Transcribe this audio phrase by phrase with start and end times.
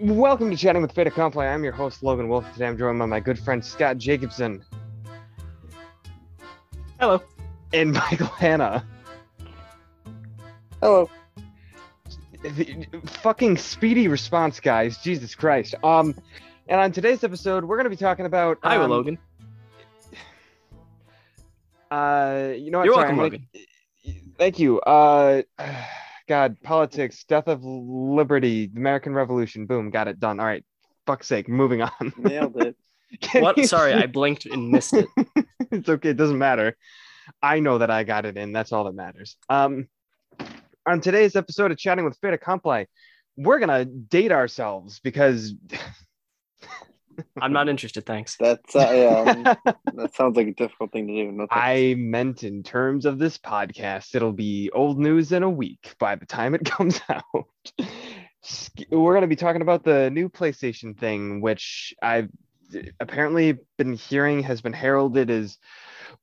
[0.00, 1.46] Welcome to Chatting with Fait Accompli.
[1.46, 2.44] I'm your host, Logan Wolf.
[2.52, 4.64] Today I'm joined by my good friend, Scott Jacobson.
[6.98, 7.22] Hello.
[7.72, 8.84] And Michael Hanna.
[10.80, 11.08] Hello.
[12.42, 14.98] The fucking speedy response, guys.
[14.98, 15.76] Jesus Christ.
[15.84, 16.16] Um,
[16.66, 18.58] and on today's episode, we're going to be talking about.
[18.64, 19.16] Hi, um, Logan.
[21.88, 22.84] Uh, you know what?
[22.86, 23.48] You're Sorry, welcome, I'm Logan.
[24.38, 24.80] Thank you.
[24.80, 25.42] Uh,
[26.28, 29.66] God, politics, death of liberty, American Revolution.
[29.66, 30.40] Boom, got it done.
[30.40, 30.64] All right.
[31.06, 31.90] Fuck's sake, moving on.
[32.16, 32.76] Nailed it.
[33.34, 33.56] What?
[33.56, 35.06] you Sorry, I blinked and missed it.
[35.70, 36.08] it's okay.
[36.08, 36.76] It doesn't matter.
[37.40, 38.50] I know that I got it in.
[38.50, 39.36] That's all that matters.
[39.48, 39.86] Um,
[40.84, 42.88] on today's episode of Chatting with Fait Accompli,
[43.36, 45.54] we're gonna date ourselves because
[47.40, 48.36] I'm not interested, thanks.
[48.40, 51.32] That's uh, yeah, um, that sounds like a difficult thing to do.
[51.32, 51.46] No.
[51.50, 56.16] I meant in terms of this podcast, it'll be old news in a week by
[56.16, 57.24] the time it comes out.
[58.90, 62.28] We're gonna be talking about the new PlayStation thing, which I've
[63.00, 65.58] apparently been hearing has been heralded as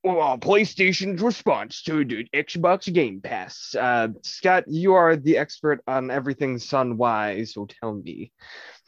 [0.04, 3.76] well, PlayStation's response to the Xbox Game Pass.
[3.76, 8.32] Uh, Scott, you are the expert on everything Sony, so tell me.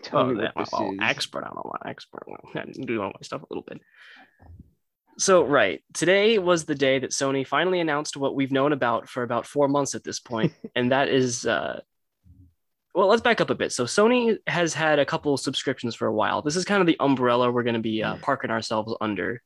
[0.02, 0.98] Tell Oh, me what this well, is.
[1.02, 1.44] expert.
[1.44, 2.24] I don't know what expert.
[2.56, 3.80] I do all my stuff a little bit.
[5.20, 9.22] So, right, today was the day that Sony finally announced what we've known about for
[9.22, 11.82] about four months at this point, and that is, uh,
[12.94, 13.72] well, let's back up a bit.
[13.72, 16.42] So, Sony has had a couple subscriptions for a while.
[16.42, 19.42] This is kind of the umbrella we're going to be uh, parking ourselves under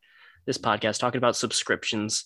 [0.45, 2.25] this podcast, talking about subscriptions.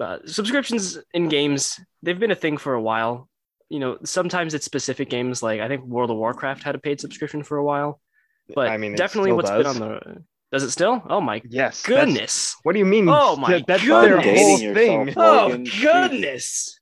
[0.00, 3.28] Uh, subscriptions in games, they've been a thing for a while.
[3.68, 7.00] You know, sometimes it's specific games, like I think World of Warcraft had a paid
[7.00, 8.00] subscription for a while,
[8.54, 9.62] but I mean, definitely what's does.
[9.74, 10.22] been on the.
[10.52, 11.02] Does it still?
[11.08, 11.82] Oh my Yes.
[11.82, 12.54] goodness!
[12.62, 13.06] What do you mean?
[13.08, 14.24] Oh my That- That's goodness.
[14.24, 15.14] their whole thing.
[15.16, 16.78] Oh goodness!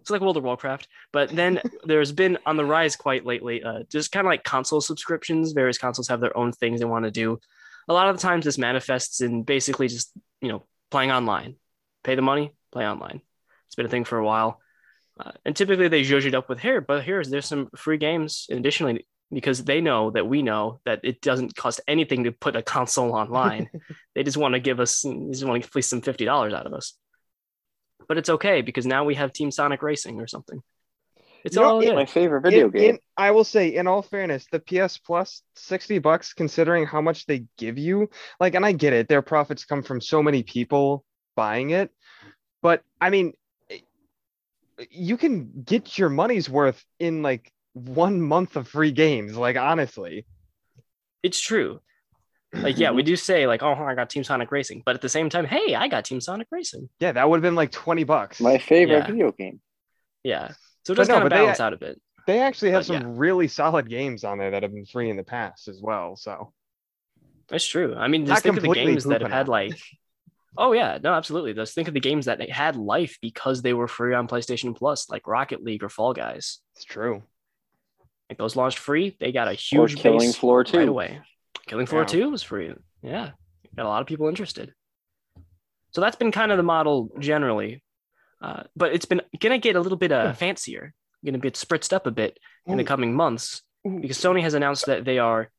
[0.00, 3.62] It's like World of Warcraft, but then there's been on the rise quite lately.
[3.62, 5.52] Uh, just kind of like console subscriptions.
[5.52, 7.38] Various consoles have their own things they want to do.
[7.88, 11.56] A lot of the times, this manifests in basically just you know playing online.
[12.02, 13.20] Pay the money, play online.
[13.66, 14.60] It's been a thing for a while,
[15.18, 16.80] uh, and typically they zhuzh it up with here.
[16.80, 21.20] But here's there's some free games additionally because they know that we know that it
[21.20, 23.70] doesn't cost anything to put a console online.
[24.14, 26.66] they just want to give us, they just want to fleece some fifty dollars out
[26.66, 26.94] of us.
[28.08, 30.62] But it's okay because now we have Team Sonic Racing or something.
[31.44, 32.90] It's You know, all it- my favorite video In- game.
[32.90, 37.24] in- I will say, in all fairness, the PS Plus, 60 bucks, considering how much
[37.26, 41.04] they give you, like, and I get it, their profits come from so many people
[41.36, 41.90] buying it.
[42.62, 43.32] But I mean,
[44.90, 50.26] you can get your money's worth in like one month of free games, like, honestly.
[51.22, 51.80] it's true.
[52.52, 55.08] Like, yeah, we do say like, oh, I got Team Sonic Racing, but at the
[55.08, 56.88] same time, hey, I got Team Sonic Racing.
[56.98, 58.40] Yeah, that would have been like 20 bucks.
[58.40, 59.06] my favorite Yeah.
[59.06, 59.60] video game.
[60.24, 60.52] Yeah,
[60.84, 62.00] so it does no, kind of but they- balance out a bit.
[62.26, 63.08] They actually have But some yeah.
[63.18, 66.16] really solid games on there that have been free in the past as well.
[66.16, 66.52] So,
[67.48, 67.96] That's true.
[67.96, 69.72] I mean, Not just think of the games that have had like,
[70.58, 71.54] oh yeah, no, absolutely.
[71.54, 75.08] Just think of the games that had life because they were free on PlayStation Plus,
[75.08, 76.58] like Rocket League or Fall Guys.
[76.76, 77.22] it's true.
[78.28, 79.54] Like those launched free, they got a Or
[79.88, 80.78] huge Killing base Floor 2.
[80.78, 81.20] right away.
[81.70, 82.06] Killing Floor Yeah.
[82.06, 82.74] 2 was free.
[83.00, 83.30] Yeah.
[83.76, 84.74] Got a lot of people interested.
[85.92, 87.84] So that's been kind of the model generally.
[88.42, 90.92] Uh, but it's been gonna get a little bit uh, fancier,
[91.24, 95.04] gonna get spritzed up a bit in the coming months because Sony has announced that
[95.04, 95.50] they are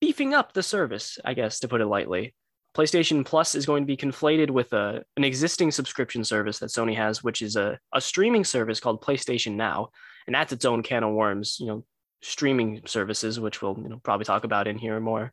[0.00, 2.34] beefing up the service, I guess, to put it lightly.
[2.74, 6.96] PlayStation Plus is going to be conflated with a, an existing subscription service that Sony
[6.96, 9.90] has, which is a, a streaming service called PlayStation Now.
[10.26, 11.84] And that's its own can of worms, you know,
[12.22, 15.32] streaming services, which we'll you know, probably talk about in here more.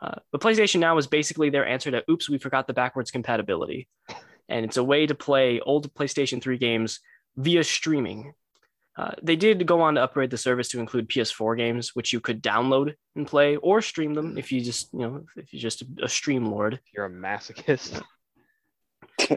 [0.00, 3.88] Uh, but PlayStation Now is basically their answer to oops, we forgot the backwards compatibility.
[4.48, 7.00] And it's a way to play old PlayStation 3 games
[7.36, 8.34] via streaming.
[8.96, 12.20] Uh, they did go on to upgrade the service to include PS4 games, which you
[12.20, 15.82] could download and play or stream them if you just, you know, if you're just
[16.02, 16.80] a stream lord.
[16.94, 18.00] You're a masochist.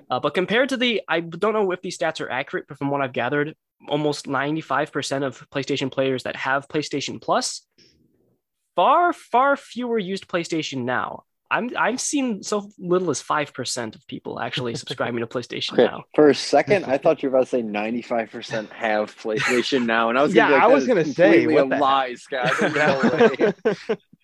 [0.10, 2.90] Uh, but compared to the, I don't know if these stats are accurate, but from
[2.90, 3.56] what I've gathered,
[3.88, 7.66] almost 95% of PlayStation players that have PlayStation Plus,
[8.76, 11.24] far, far fewer used PlayStation Now.
[11.50, 15.84] I'm I've seen so little as five percent of people actually subscribing to PlayStation Okay,
[15.84, 16.04] Now.
[16.14, 20.20] for a second, I thought you were about to say 95% have PlayStation now, and
[20.20, 22.14] I was gonna Yeah, be like, I was gonna say, completely what a the lie,
[22.16, 22.52] Scott.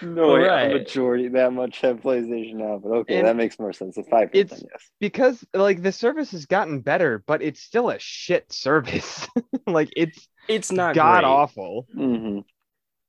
[0.00, 0.40] There's no way.
[0.48, 0.70] Right.
[0.70, 3.96] a majority that much have PlayStation now, but okay, And that makes more sense.
[3.98, 4.90] It's five percent, yes.
[5.00, 9.26] because like the service has gotten better, but it's still a shit service.
[9.66, 11.28] like it's It's not god great.
[11.30, 11.86] awful.
[11.92, 12.38] hmm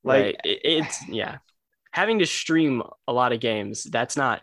[0.03, 0.35] Like Right.
[0.43, 1.37] It- it's yeah.
[1.91, 4.41] Having to stream a lot of games, that's not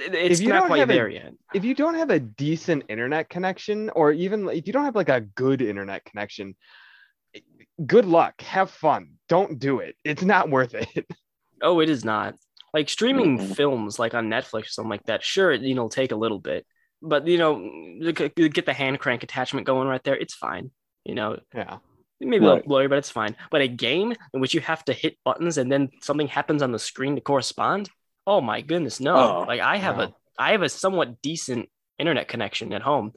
[0.00, 1.34] it's If you not don't quite have a- there yet.
[1.54, 5.08] if you don't have a decent internet connection, or even if you don't have like
[5.08, 6.56] a good internet connection,
[7.84, 8.40] good luck.
[8.42, 9.12] Have fun.
[9.28, 9.96] Don't do it.
[10.04, 10.88] It's not worth it.
[11.60, 12.36] Oh, it is not.
[12.72, 13.56] Like streaming Mhm.
[13.56, 16.64] films like on Netflix or something like that, sure, you know, take a little bit.
[17.02, 17.68] But you know,
[18.32, 20.70] get the hand crank attachment going right there, it's fine.
[21.04, 21.78] You know, Yeah.
[22.20, 22.54] maybe a Right.
[22.54, 23.34] little blurry, but it's fine.
[23.50, 26.70] But a game in which you have to hit buttons and then something happens on
[26.70, 27.90] the screen to correspond,
[28.24, 29.16] oh my goodness, no.
[29.16, 30.04] Oh, like I have no.
[30.04, 33.14] a I have a somewhat decent internet connection at home.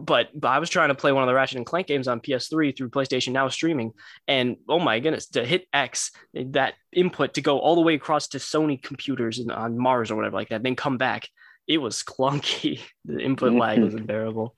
[0.00, 2.20] But, but I was trying to play one of the Ratchet and Clank games on
[2.20, 3.92] PS3 through PlayStation Now streaming,
[4.26, 8.28] and oh my goodness, to hit X, that input to go all the way across
[8.28, 11.28] to Sony computers and on Mars or whatever like that, then come back,
[11.66, 12.80] it was clunky.
[13.04, 14.54] The input lag was unbearable.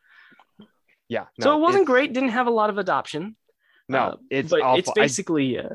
[1.08, 1.26] Yeah.
[1.40, 2.12] so it wasn't great.
[2.12, 3.36] Didn't have a lot of adoption.
[3.88, 5.58] No, uh, it's it's basically.
[5.58, 5.68] uh,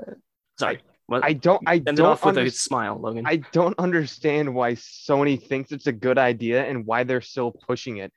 [0.60, 1.64] sorry, what, I, I don't.
[1.66, 2.06] I end don't.
[2.06, 3.26] off with a smile, Logan.
[3.26, 7.98] I don't understand why Sony thinks it's a good idea and why they're still pushing
[7.98, 8.12] it.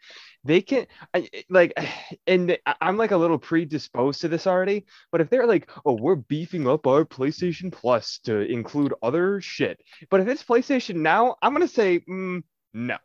[0.45, 1.73] They can I, like,
[2.27, 4.87] and I- I'm like a little predisposed to this already.
[5.13, 9.81] But if they're like, oh, we're beefing up our PlayStation Plus to include other shit,
[10.11, 12.43] but if it's PlayStation Now, I'm gonna say mm,
[12.73, 12.97] no.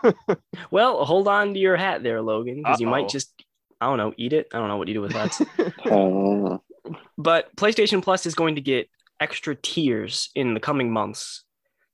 [0.70, 3.32] well, hold on to your hat there, Logan, because you might just.
[3.80, 4.48] I don't know, eat it.
[4.52, 6.60] I don't know what you do with that.
[7.16, 8.88] But PlayStation Plus is going to get
[9.20, 11.44] extra tiers in the coming months.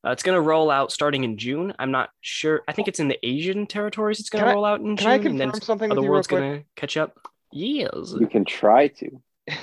[0.04, 1.72] Uh, it's going to roll out starting in June.
[1.78, 2.62] I'm not sure.
[2.68, 4.20] I think it's in the Asian territories.
[4.20, 6.04] It's going to roll out in Can I June, and then confirm something other with
[6.04, 7.18] you real world's going to catch up.
[7.52, 8.14] Yes.
[8.18, 9.22] you can try to.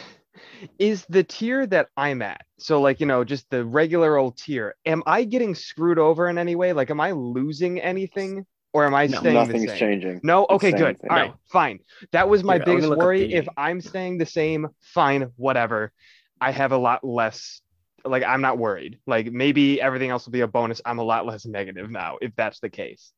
[0.80, 2.42] is the tier that I'm at.
[2.58, 4.76] So like, you know, just the regular old tier.
[4.86, 6.74] Am I getting screwed over in any way?
[6.74, 9.20] Like am I losing anything or am I No.
[9.20, 9.78] staying the Nothing's same?
[9.78, 10.22] changing.
[10.24, 11.02] No, okay, same good.
[11.02, 11.10] thing.
[11.12, 11.80] All right, fine.
[12.12, 13.34] That was my Here, biggest worry.
[13.34, 15.92] If I'm staying the same, fine, whatever.
[16.40, 17.62] I have a lot less
[18.06, 19.00] like I'm not worried.
[19.08, 20.82] Like maybe everything else will be a bonus.
[20.86, 23.12] I'm a lot less negative now if that's the case.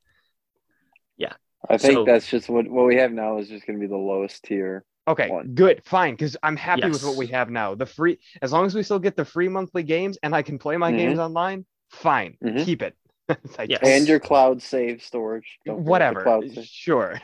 [1.17, 1.33] Yeah.
[1.69, 3.87] I think So- that's just what what we have now is just going to be
[3.89, 4.83] the lowest tier.
[5.05, 5.53] Okay, One.
[5.53, 7.75] good, fine, because I'm happy with what we have now.
[7.75, 10.57] The free, as long as we still get the free monthly games and I can
[10.57, 10.97] play my Mhm.
[10.97, 12.63] games online, fine, Mhm.
[12.63, 12.95] keep it.
[13.29, 13.81] It's Yes.
[13.83, 15.59] And your cloud save storage.
[15.65, 16.65] Don't whatever, cloud save.
[16.65, 17.21] sure.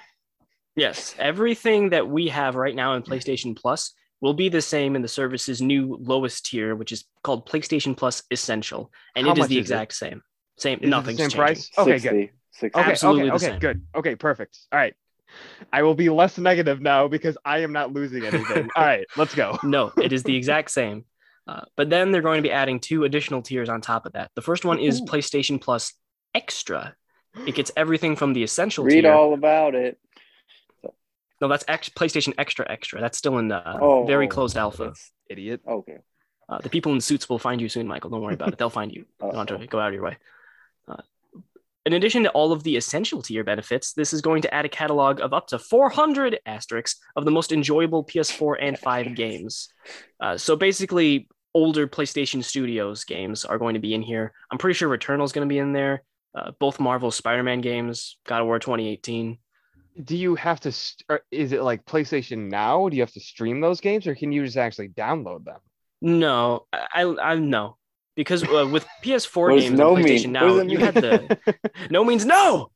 [0.76, 5.02] Yes, everything that we have right now in PlayStation Plus will be the same in
[5.02, 9.48] the service's new lowest tier, which is called PlayStation Plus Essential, and How it is
[9.48, 9.62] the is it?
[9.62, 10.22] exact same.
[10.58, 11.38] Same, Is it the nothing's same changing.
[11.40, 11.70] price?
[11.78, 12.02] Okay, good.
[12.02, 12.80] 60, 60.
[12.80, 13.60] Okay, Absolutely okay, the okay, same.
[13.60, 13.82] good.
[13.96, 14.58] Okay, perfect.
[14.72, 14.94] All right.
[15.72, 18.68] I will be less negative now because I am not losing anything.
[18.76, 19.58] All right, let's go.
[19.64, 21.06] No, it is the exact same.
[21.48, 24.32] Uh, but then they're going to be adding two additional tiers on top of that.
[24.36, 25.06] The first one is Ooh.
[25.06, 25.94] PlayStation Plus
[26.36, 26.96] Extra.
[27.48, 29.14] It gets everything from the Essential Read tier.
[29.14, 29.98] all about it.
[31.42, 33.00] No, that's X- PlayStation Extra Extra.
[33.02, 34.84] That's still in the Oh, very oh, closed alpha.
[34.84, 35.62] that's- Idiot.
[35.68, 35.98] Okay.
[36.48, 38.10] Uh, the people in suits will find you soon, Michael.
[38.10, 38.58] Don't worry about it.
[38.58, 39.06] They'll find you.
[39.24, 40.18] You don't have to go out of your way.
[40.88, 40.96] Uh,
[41.86, 44.70] in addition to all of the essential tier benefits, this is going to add a
[44.70, 49.70] catalog of up to 400 asterisks of the most enjoyable PS4 and 5 games.
[50.20, 54.34] Uh, so basically, older PlayStation Studios games are going to be in here.
[54.52, 56.02] I'm pretty sure Returnal is going to be in there.
[56.34, 59.38] Uh, both Marvel Spider-Man games, God of War 2018.
[60.04, 60.72] Do you have to?
[60.72, 62.88] St- or is it like PlayStation Now?
[62.90, 65.60] Do you have to stream those games, or can you just actually download them?
[66.02, 67.78] No, I I, I no
[68.16, 70.02] because uh, with PS4 games no on?
[70.04, 70.80] PlayStation What Now, you mean?
[70.80, 71.38] had the
[71.90, 72.72] no means no.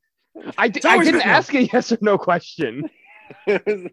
[0.57, 1.33] I, d- It's I didn't been no.
[1.33, 2.89] ask a yes or no question.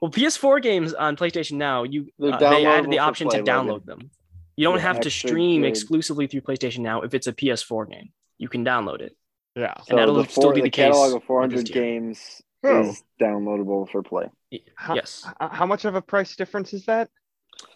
[0.00, 3.68] Well, PS4 games on PlayStation Now, you They're uh, they added the option to download
[3.68, 3.86] Logan.
[3.86, 4.10] them.
[4.56, 5.68] You don't Yeah, have to stream good.
[5.68, 8.10] exclusively through PlayStation Now if it's a PS4 game.
[8.38, 9.16] You can download it.
[9.54, 9.74] Yeah.
[9.88, 11.82] And that'll the still be the the catalog case of 400 with this tier.
[11.82, 12.80] games Oh.
[12.90, 14.30] is downloadable for play.
[14.76, 17.08] How- yes, How much of a price difference is that?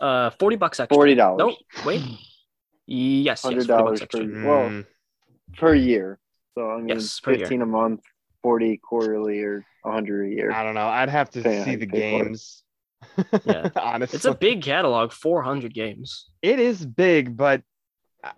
[0.00, 0.95] uh, forty bucks extra.
[0.95, 1.38] Forty dollars.
[1.38, 2.02] No, wait.
[2.87, 4.21] Yes, yes, Hundred 40 bucks dollars extra.
[4.26, 4.87] per well Mm,
[5.57, 6.19] per year.
[6.55, 7.40] So I mean, Yes, per year.
[7.40, 8.00] fifteen a month,
[8.43, 10.50] forty quarterly, or hundred a year.
[10.52, 10.87] I don't know.
[10.87, 12.25] I'd have to Depending see the you pay for it.
[12.26, 12.62] games.
[13.45, 13.69] Yeah.
[13.76, 16.31] Honestly, It's a big catalog, four hundred games.
[16.43, 17.64] it is big, but I-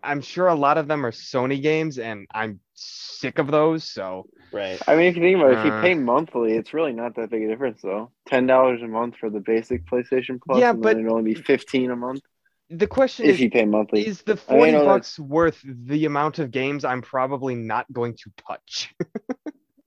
[0.03, 3.85] I'm sure a lot of them are Sony games, and I'm sick of those.
[3.85, 4.81] So Right.
[4.89, 5.83] I mean, if you think about it, if you Uh.
[5.83, 8.11] pay monthly, it's really not that big a difference, though.
[8.27, 11.41] Ten dollars a month for the basic PlayStation Plus, Yeah, and but- it'd only be
[11.41, 12.23] fifteen a month
[12.71, 14.07] the question is, if is, you pay monthly.
[14.07, 17.55] is the I mean, 40 no, that's- bucks worth the amount of games I'm probably
[17.55, 18.95] not going to touch?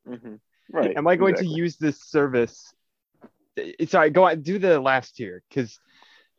[0.07, 0.39] Mhm.
[0.73, 0.95] Right?
[0.95, 1.53] Am I going exactly.
[1.53, 2.73] to use this service?
[3.59, 4.41] Uh, Sorry, go on.
[4.41, 5.79] Do the last tier because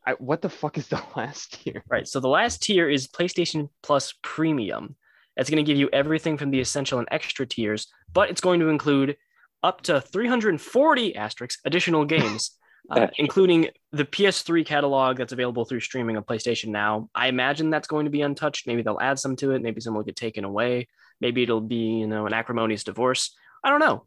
[0.06, 1.82] I what the fuck is the last tier?
[1.88, 2.06] Right.
[2.06, 4.96] So the last tier is PlayStation Plus Premium.
[5.36, 8.60] That's going to give you everything from the essential and extra tiers, but it's going
[8.60, 9.16] to include
[9.62, 12.58] up to 340 asterisks additional games,
[12.90, 17.08] uh, including the PS3 catalog that's available through streaming on PlayStation Now.
[17.14, 18.66] I imagine that's going to be untouched.
[18.66, 19.62] Maybe they'll add some to it.
[19.62, 20.88] Maybe some will get taken away.
[21.20, 23.34] Maybe it'll be you know an acrimonious divorce.
[23.64, 24.04] I don't know.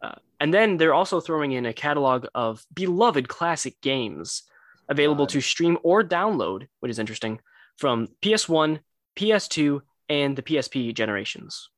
[0.00, 4.44] Uh, and then they're also throwing in a catalog of beloved classic games.
[4.88, 7.40] Available to stream or download, which is interesting,
[7.76, 8.80] from PS1,
[9.16, 11.68] PS2, and the PSP generations.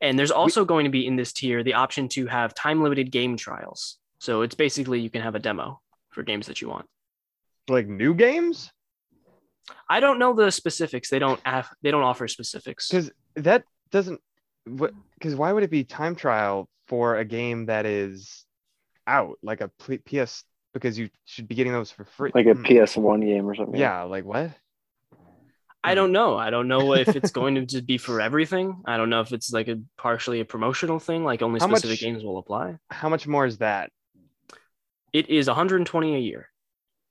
[0.00, 3.10] And there's also going to be in this tier the option to have time limited
[3.10, 3.98] game trials.
[4.18, 5.80] So it's basically you can have a demo
[6.10, 6.86] for games that you want.
[7.68, 8.70] Like new games?
[9.88, 11.10] I don't know the specifics.
[11.10, 12.88] They don't have they don't offer specifics.
[12.88, 14.20] Because that doesn't.
[14.66, 14.92] What?
[15.14, 18.44] Because why would it be time trial for a game that is
[19.06, 19.70] out, like a
[20.04, 20.44] PS?
[20.76, 22.30] Because you should be getting those for free.
[22.34, 22.64] Like a Hmm.
[22.66, 23.80] PS1 game or something.
[23.80, 24.02] Yeah.
[24.02, 24.50] Like what?
[25.82, 26.36] I don't know.
[26.36, 28.82] I don't know if it's going to just be for everything.
[28.84, 31.92] I don't know if it's like a partially a promotional thing, like only How specific
[31.92, 32.76] much- games will apply.
[32.90, 33.90] How much more is that?
[35.14, 36.50] It is 120 a year.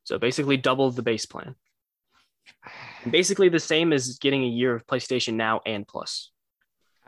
[0.03, 1.55] So basically double the base plan.
[3.09, 6.29] Basically the same as getting a year of PlayStation Now and Plus.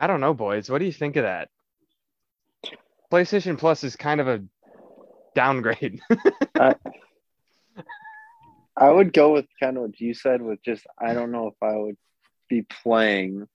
[0.00, 0.68] I don't know, boys.
[0.68, 1.50] What do you think of that?
[3.12, 4.42] PlayStation Plus is kind of a
[5.38, 6.00] downgrade.
[8.76, 11.54] I would go with kind of what you said with just I don't know if
[11.62, 11.96] I would
[12.48, 13.46] be playing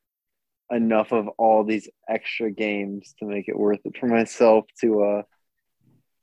[0.71, 5.21] enough of all these extra games to make it worth it for myself to uh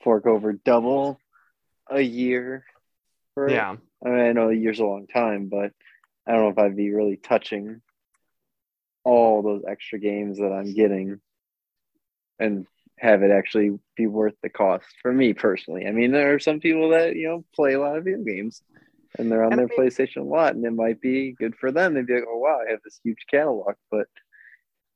[0.03, 1.21] fork over double
[1.91, 2.65] a year
[3.35, 3.77] for yeah.
[4.03, 5.73] I mean I know a year's a long time, but
[6.27, 7.83] I don't know if I'd be really touching
[9.05, 11.21] all those extra games that I'm getting
[12.39, 12.67] and
[13.01, 15.87] have it actually be worth the cost for me personally.
[15.87, 18.63] I mean, there are some people that, you know, play a lot of video games
[19.19, 21.55] and they're on And I their mean- PlayStation a lot and it might be good
[21.57, 21.95] for them.
[21.95, 23.75] They'd be like, oh, wow, I have this huge catalog.
[23.91, 24.07] But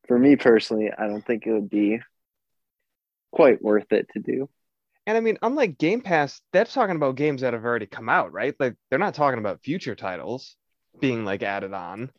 [0.07, 2.01] for me personally, I don't think it would be
[3.33, 4.49] quite worth it to do.
[5.07, 8.33] And I mean, unlike Game Pass, that's talking about games that have already come out,
[8.33, 8.55] right?
[8.61, 10.57] Like they're not talking about future titles
[11.01, 12.11] being like added on.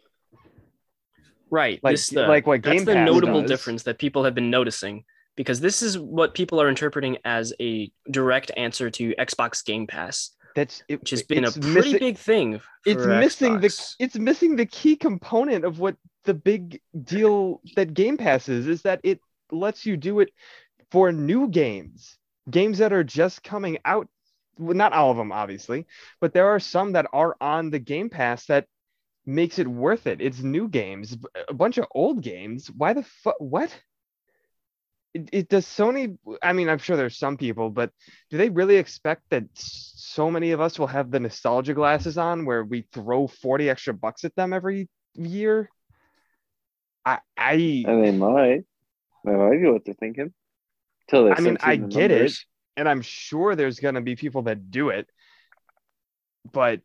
[1.49, 1.79] Right.
[1.83, 3.49] Like- this, the, like what that's Game the notable does.
[3.51, 5.03] difference that people have been noticing
[5.35, 10.31] because this is what people are interpreting as a direct answer to Xbox Game Pass,
[10.55, 12.61] That's it, which has been a pretty missing- big thing.
[12.85, 18.17] It's missing the it's missing the key component of what the big deal that Game
[18.17, 19.19] Pass is is that it
[19.51, 20.29] lets you do it
[20.91, 22.17] for new games,
[22.49, 24.07] games that are just coming out.
[24.57, 25.85] Well, not all of them, obviously,
[26.21, 28.67] but there are some that are on the Game Pass that
[29.25, 30.21] makes it worth it.
[30.21, 31.17] It's new games,
[31.49, 32.71] a bunch of old games.
[32.71, 33.35] Why the fuck?
[33.39, 33.75] What?
[35.15, 36.17] It, it does Sony.
[36.43, 37.91] I mean, I'm sure there's some people, but
[38.29, 42.45] do they really expect that so many of us will have the nostalgia glasses on
[42.45, 45.69] where we throw 40 extra bucks at them every year?
[47.05, 47.53] I I
[47.87, 48.65] And they might.
[49.23, 50.33] That might be what they're thinking.
[51.07, 52.33] Till they I mean, I get it.
[52.75, 55.07] and I'm sure there's gonna be people that do it,
[56.51, 56.81] but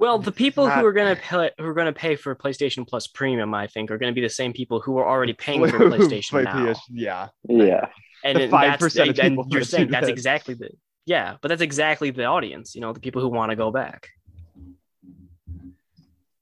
[0.00, 2.34] Well, the people not- who are going to pay who are going to pay for
[2.34, 5.32] PlayStation Plus Premium, I think, are going to be the same people who are already
[5.46, 6.72] paying for PlayStation now.
[6.72, 7.86] PS yeah, Yeah.
[8.24, 10.12] And The that's 5% of and people you're saying that's that.
[10.12, 10.70] exactly the
[11.06, 12.74] yeah, but that's exactly the audience.
[12.74, 14.08] You know, the people who want to go back.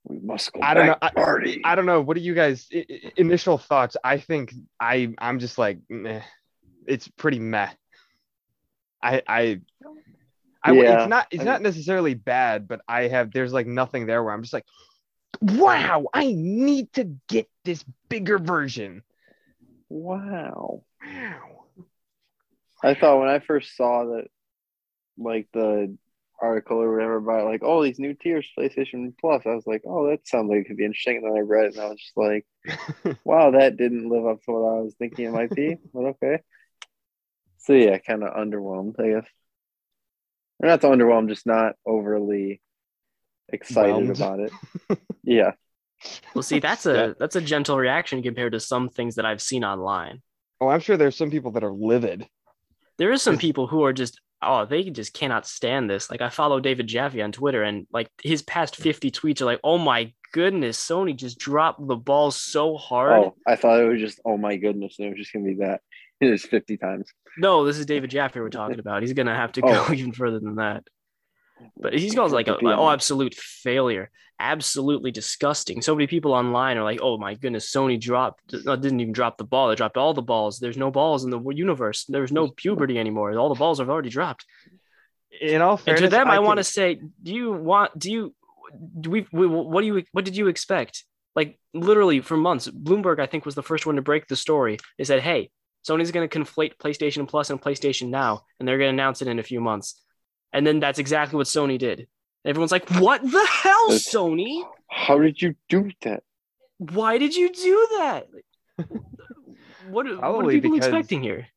[0.05, 1.09] We must go I don't back know.
[1.09, 1.61] to party.
[1.65, 2.01] I don't know.
[2.01, 3.97] What do you guys i- i- initial thoughts?
[4.03, 6.23] I think I I'm just like meh.
[6.87, 7.71] It's pretty meh.
[9.03, 9.61] I I.
[10.63, 14.07] I, Yeah, it's not it's I not necessarily bad, but I have there's like nothing
[14.07, 14.67] there where I'm just like,
[15.41, 19.03] wow, I need to get this bigger version.
[19.89, 20.83] wow.
[21.03, 21.65] Wow.
[22.83, 24.29] I thought when I first saw that,
[25.17, 25.97] like the
[26.41, 30.09] article or whatever about like, oh, these new tiers, PlayStation Plus, I was like, oh,
[30.11, 31.17] that sounds like it could be interesting.
[31.19, 32.47] And then I read it and I was just like,
[33.25, 35.77] wow, that didn't live up to what I was thinking it might be.
[35.93, 36.41] but okay.
[37.59, 39.31] So yeah, kind of underwhelmed, I guess.
[40.61, 42.61] Or not so underwhelmed, just not overly
[43.49, 44.17] excited Whelmed.
[44.17, 44.53] about it.
[45.23, 45.53] yeah.
[46.35, 47.13] Well, see, that's a Yeah.
[47.19, 50.23] that's a gentle reaction compared to some things that I've seen online.
[50.61, 52.27] Oh, I'm sure there's some people that are livid.
[52.99, 56.11] There is some people who are just oh they just cannot stand this.
[56.11, 59.61] Like I follow David Jaffe on Twitter, and like his past fifty tweets are like,
[59.65, 63.13] oh my goodness, Sony just dropped the ball so hard.
[63.13, 65.55] Oh, I thought it was just, oh my goodness, and it was just gonna be
[65.55, 65.81] that.
[66.21, 67.13] It is 50 times.
[67.37, 69.03] No, this is David Jaffe we're talking about.
[69.03, 69.93] He's gonna have to go Oh.
[69.93, 70.85] even further than that.
[71.77, 75.83] But he's called like a To be oh absolute failure, absolutely disgusting.
[75.83, 79.39] So many people online are like, oh my goodness, Sony dropped uh, didn't even drop
[79.39, 79.69] the ball.
[79.69, 80.59] They dropped all the balls.
[80.59, 82.05] There's no balls in the universe.
[82.09, 83.37] There's no puberty anymore.
[83.37, 84.45] All the balls have already dropped.
[85.41, 87.97] In all And fairness, to them, I, want to can- say, do you want?
[87.99, 88.35] Do you?
[89.01, 89.47] Do we, we?
[89.47, 90.03] What do you?
[90.13, 91.05] What did you expect?
[91.37, 94.79] Like literally for months, Bloomberg I think was the first one to break the story.
[94.97, 95.51] They said, "Hey,
[95.87, 99.29] Sony's going to conflate PlayStation Plus and PlayStation Now, and they're going to announce it
[99.29, 100.03] in a few months."
[100.53, 102.09] And then that's exactly what Sony did.
[102.45, 104.65] Everyone's like, "What the hell, It's- Sony?
[104.91, 106.23] How did you do that?
[106.79, 108.29] Why did you do that?"
[109.89, 111.49] What, what are people expecting here?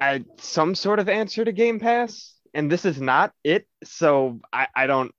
[0.00, 2.34] I, some sort of answer to Game Pass.
[2.52, 3.66] and this is not it.
[3.82, 5.10] So I, I don't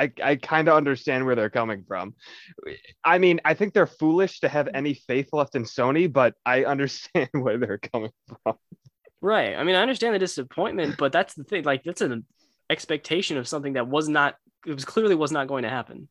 [0.00, 2.14] I, I kind of understand where they're coming from.
[3.04, 6.64] I mean, I think they're foolish to have any faith left in Sony, but I
[6.64, 8.54] understand where they're coming from.
[9.20, 9.54] Right.
[9.54, 11.64] I mean, I understand the disappointment, but that's the thing.
[11.64, 12.24] Like, that's an
[12.70, 14.36] expectation of something that was not.
[14.66, 16.08] It was clearly was not going to happen.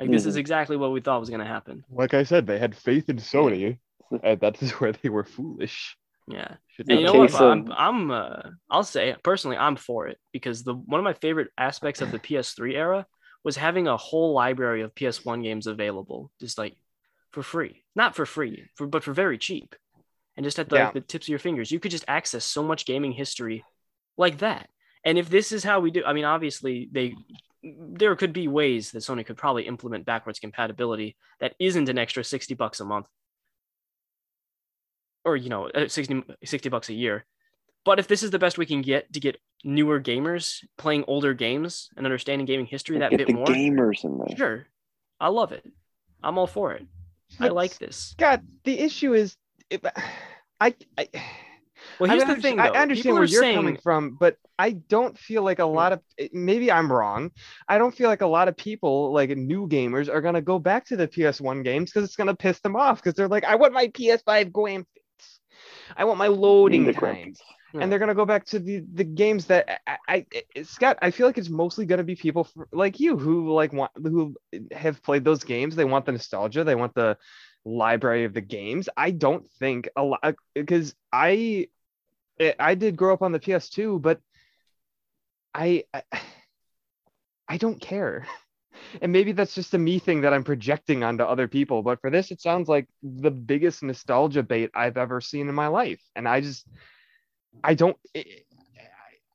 [0.00, 0.40] Like, this is Mhm.
[0.40, 1.84] exactly what we thought was going to happen.
[1.90, 3.78] Like I said, they had faith in Sony,
[4.22, 5.96] and that's where they were foolish.
[6.28, 6.56] Yeah.
[6.78, 7.30] And you know what?
[7.30, 11.14] case I'm, I'm uh, I'll say personally, I'm for it because the one of my
[11.14, 13.06] favorite aspects of the PS3 era
[13.44, 16.76] was having a whole library of PS1 games available, just like
[17.30, 19.74] for free, not for free, for, but for very cheap,
[20.36, 20.90] and just at the, Yeah.
[20.92, 23.64] the tips of your fingers, you could just access so much gaming history
[24.16, 24.68] like that.
[25.04, 27.14] And if this is how we do, I mean, obviously they
[27.62, 32.22] there could be ways that Sony could probably implement backwards compatibility that isn't an extra
[32.22, 33.08] 60 bucks a month.
[35.24, 37.26] Or you know uh, 60, 60 bucks a year
[37.88, 41.32] but if this is the best we can get to get newer gamers playing older
[41.32, 44.36] games and understanding gaming history that Get bit the more gamers in there.
[44.36, 44.66] sure
[45.18, 45.64] i love it
[46.22, 46.84] i'm all for it
[47.40, 49.36] i like this God, the issue is,
[49.70, 49.82] it,
[50.60, 51.08] I, I,
[51.98, 52.74] well I here's mean, the thing I, though.
[52.74, 55.74] I understand People where you're saying, coming from, but I don't feel like a hmm.
[55.74, 56.02] lot of
[56.32, 57.30] maybe I'm wrong.
[57.68, 60.84] I don't feel like a lot of people, like new gamers, are gonna go back
[60.86, 63.72] to the PS1 games because it's gonna piss them off because they're like, I want
[63.72, 64.84] my PS5 graphics,
[65.96, 67.40] I want my loading The times,
[67.72, 67.82] Yeah.
[67.82, 70.26] and they're gonna go back to the the games that I, I,
[70.56, 70.98] I Scott.
[71.02, 74.34] I feel like it's mostly gonna be people for, like you who like want who
[74.72, 75.76] have played those games.
[75.76, 76.64] They want the nostalgia.
[76.64, 77.16] They want the
[77.64, 78.88] library of the games.
[78.96, 81.68] I don't think a lot because uh, I
[82.40, 84.20] I- I did grow up on the PS2, but
[85.54, 86.02] I I,
[87.48, 88.26] I don't care.
[89.02, 91.82] And maybe that's just a me thing that I'm projecting onto other people.
[91.82, 95.68] But for this, it sounds like the biggest nostalgia bait I've ever seen in my
[95.68, 96.00] life.
[96.16, 96.66] And I just,
[97.62, 98.22] I don't, eh,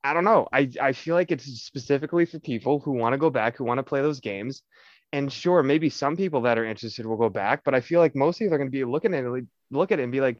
[0.04, 0.48] I, I don't know.
[0.52, 3.80] I, I feel like it's specifically for people who want to go back, who want
[3.80, 4.64] to play those games.
[5.12, 8.16] And sure, maybe some people that are interested will go back, but I feel like
[8.16, 10.40] most people are going to be looking at it, look at it and be like,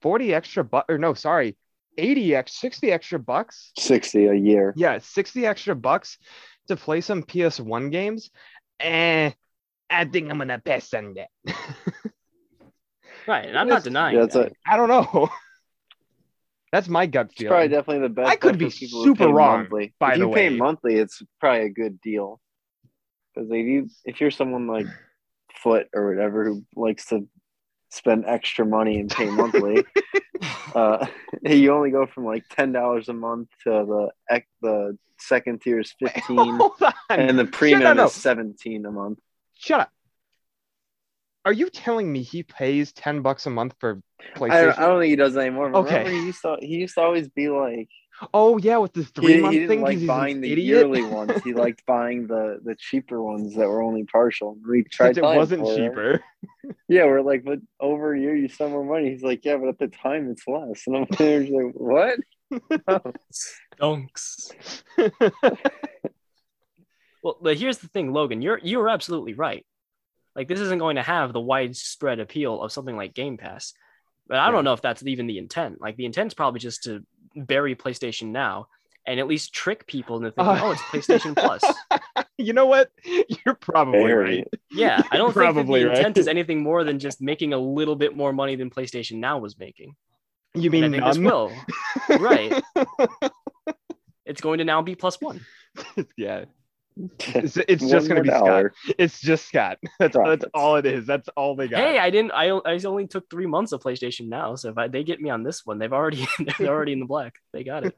[0.00, 1.56] 40 extra bucks, or no, sorry,
[1.98, 4.72] 80 x 60 extra bucks 60 a year.
[4.76, 6.18] yeah 60 extra bucks
[6.68, 8.30] to play some ps1 games
[8.80, 9.30] eh
[9.90, 11.28] i think i'm gonna pass on that
[13.26, 14.52] right and i'm not denying Yeah, that's that.
[14.52, 15.28] a, i don't know
[16.72, 18.30] that's my gut it's probably definitely the best.
[18.30, 19.94] I could be for people who super pay wrong, Monthly.
[20.00, 22.40] by if the you pay monthly, it's probably a good deal.
[23.34, 24.86] Because if you if you're someone like
[25.62, 27.28] Foot or whatever who likes to
[27.90, 29.84] spend extra money and pay monthly,
[30.74, 31.06] uh,
[31.42, 35.80] you only go from like ten dollars a month to the ec- the second tier
[35.80, 39.18] is fifteen, hold on and the premium is seventeen a month.
[39.54, 39.90] shut up
[41.44, 44.00] are you telling me he pays 10 bucks a month for
[44.36, 45.74] I don't, I don't think he does anymore.
[45.76, 46.08] Okay.
[46.08, 47.88] he used to he used to always be like
[48.32, 51.02] oh yeah with the three he month didn't thing like he's buying the idiot yearly
[51.02, 51.42] ones.
[51.42, 54.56] He liked buying the the cheaper ones that were only partial.
[54.68, 55.18] We tried.
[55.18, 55.76] It wasn't for it.
[55.76, 56.24] cheaper
[56.88, 59.10] Yeah, we're like, but over a year you spend more money.
[59.10, 60.84] He's like, yeah, but at the time it's less.
[60.86, 62.20] And I'm like, what?
[63.78, 64.50] Donks.
[67.22, 68.42] Well, but here's the thing, Logan.
[68.42, 69.64] You're you're absolutely right.
[70.34, 73.74] Like this isn't going to have the widespread appeal of something like Game Pass.
[74.26, 74.50] But I Yeah.
[74.50, 75.80] don't know if that's even the intent.
[75.80, 77.04] Like the intent's probably just to
[77.36, 78.66] bury PlayStation Now
[79.06, 81.62] and at least trick people into thinking, Uh, oh, it's PlayStation Plus.
[82.38, 82.90] you know what
[83.44, 84.36] you're probably Very.
[84.38, 85.98] right Yeah, I don't think that Probably the right.
[85.98, 89.38] intent is anything more than just making a little bit more money than PlayStation Now
[89.38, 89.94] was making.
[90.54, 91.52] You And I mean think this none will.
[92.18, 92.62] Right.
[94.24, 95.44] It's going to now be plus one.
[96.16, 96.44] yeah
[96.96, 100.84] it's, it's One just gonna more be scott it's just scott that's, that's all it
[100.86, 102.32] is that's all they got Hey, I didn't.
[102.32, 105.30] I, I only took three months of PlayStation Now, so if I, they get me
[105.30, 106.26] on this one, they've already
[106.58, 107.34] they're already in the black.
[107.52, 107.96] They got it.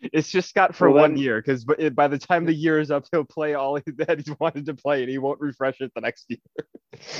[0.00, 2.90] It's just Scott for Well, one then- year because by the time the year is
[2.90, 6.00] up, he'll play all that he's wanted to play, and he won't refresh it the
[6.00, 6.38] next year.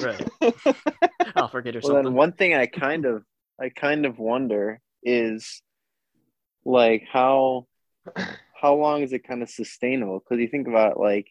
[0.03, 0.55] Right.
[1.37, 3.23] I'll forget or Well, then one thing I kind of,
[3.61, 5.63] I kind of wonder is,
[6.65, 7.67] like how,
[8.61, 10.21] how long is it kind of sustainable?
[10.21, 11.29] Because you think about like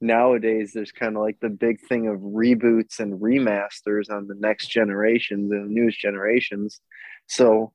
[0.00, 4.68] nowadays, there's kind of like the big thing of reboots and remasters on the next
[4.68, 6.80] generations and the newest generations.
[7.26, 7.72] So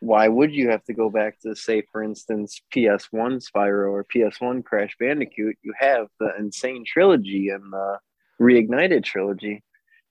[0.00, 4.64] why would you have to go back to say for instance ps1 spyro or ps1
[4.64, 6.52] crash bandicoot you have the N.
[6.52, 7.98] Sane trilogy and the
[8.40, 9.64] reignited trilogy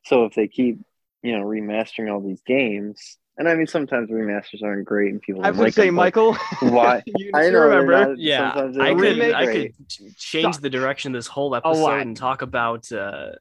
[0.04, 0.80] so if they keep
[1.28, 5.42] you know remastering all these games and i mean sometimes remasters aren't great and people
[5.46, 6.32] I would like say, them, Michael.
[6.62, 7.92] Why- you, i know remember?
[8.10, 8.62] not- yeah, I
[8.94, 9.76] don't could I great.
[9.76, 10.62] could change Suck.
[10.62, 13.32] the direction of this whole episode and talk about uh,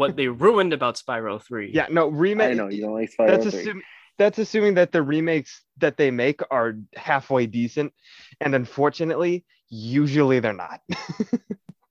[0.00, 1.70] what they ruined about Spyro Three.
[1.78, 2.50] Yeah, no remake.
[2.52, 3.60] i know you don't like Spyro That's 3.
[3.60, 3.82] assuming
[4.16, 7.92] that's assuming that the remakes that they make are halfway decent.
[8.40, 10.80] And unfortunately, usually they're not.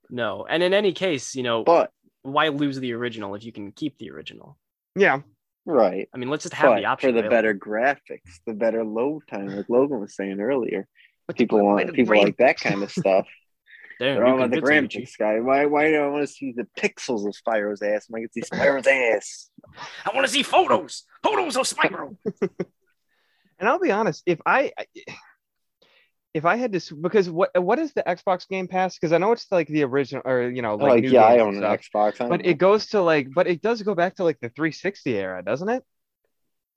[0.10, 0.46] No.
[0.48, 1.90] And in any case, you know, But
[2.22, 4.58] why lose the original if you can keep the original?
[4.96, 5.22] yeah.
[5.66, 6.08] Right.
[6.14, 7.10] I mean, let's just have But the option.
[7.10, 7.36] for the available.
[7.36, 10.88] better graphics, the better load time, like Logan was saying earlier.
[11.28, 13.28] But People why want people brain- like that kind of stuff.
[14.00, 15.40] Damn, They're all on the convinced me, graphics guy.
[15.40, 18.08] Why why do I want to see the pixels of Spyro's ass?
[18.14, 19.50] I get to see Spyro's ass.
[20.06, 21.04] I want to see photos.
[21.22, 22.18] Photos of Spyro.
[23.60, 24.74] And I'll be honest, if I
[26.34, 28.96] if I had to, because what what is the Xbox Game Pass?
[28.98, 31.40] Because I know it's like the original, or you know, like, Like, new yeah, I
[31.40, 31.80] own and an stuff.
[32.16, 32.18] Xbox.
[32.30, 35.16] But don't it goes to like, but it does go back to like the 360
[35.18, 35.84] era, doesn't it?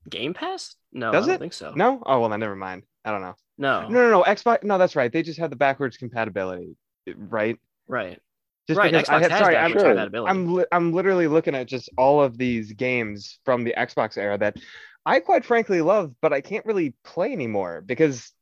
[0.09, 0.77] Game Pass?
[0.93, 1.41] No, Does I don't it?
[1.41, 1.73] think so.
[1.75, 2.03] No.
[2.07, 2.85] Oh well, then never mind.
[3.05, 3.35] I don't know.
[3.59, 3.89] No.
[3.89, 4.23] No, no, no.
[4.23, 4.63] Xbox.
[4.63, 5.13] No, that's right.
[5.13, 6.77] They just have the backwards compatibility,
[7.17, 7.59] right?
[7.89, 8.21] Right.
[8.69, 8.93] Just right.
[8.93, 9.81] because Xbox I had, has sorry, that I'm, Sure.
[9.83, 10.31] compatibility.
[10.31, 14.37] I'm li- I'm literally looking at just all of these games from the Xbox era
[14.39, 14.57] that
[15.05, 18.33] I quite frankly love, but I can't really play anymore because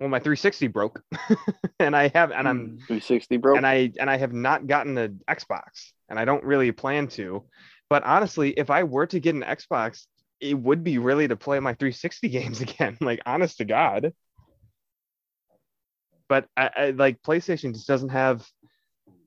[0.00, 1.02] well, my 360 broke,
[1.78, 2.76] and I have, and I'm, Hmm.
[2.86, 6.72] 360 broke and I, and I have not gotten an Xbox, and I don't really
[6.72, 7.44] plan to.
[7.90, 10.06] But honestly, if I were to get an Xbox,
[10.40, 12.96] it would be really to play my 360 games again.
[13.02, 14.14] Like, honest to God.
[16.28, 18.46] But I, I like PlayStation just doesn't have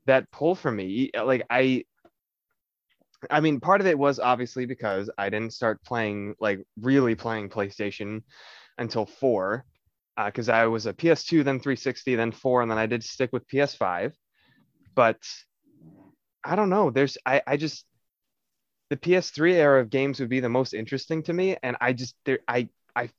[0.06, 1.12] that pull for me.
[1.14, 1.84] Like I
[3.30, 7.50] I mean, part of it was obviously because I didn't start playing like really playing
[7.50, 8.24] PlayStation
[8.78, 9.66] until 4
[10.16, 13.32] Uh, because I was a PS2 then 360 then 4 and then I did stick
[13.34, 14.14] with PS5.
[14.96, 15.18] But
[16.44, 17.86] I don't know, there's I I just
[18.90, 22.16] the PS3 era of games would be the most interesting to me and I just
[22.26, 23.10] there I I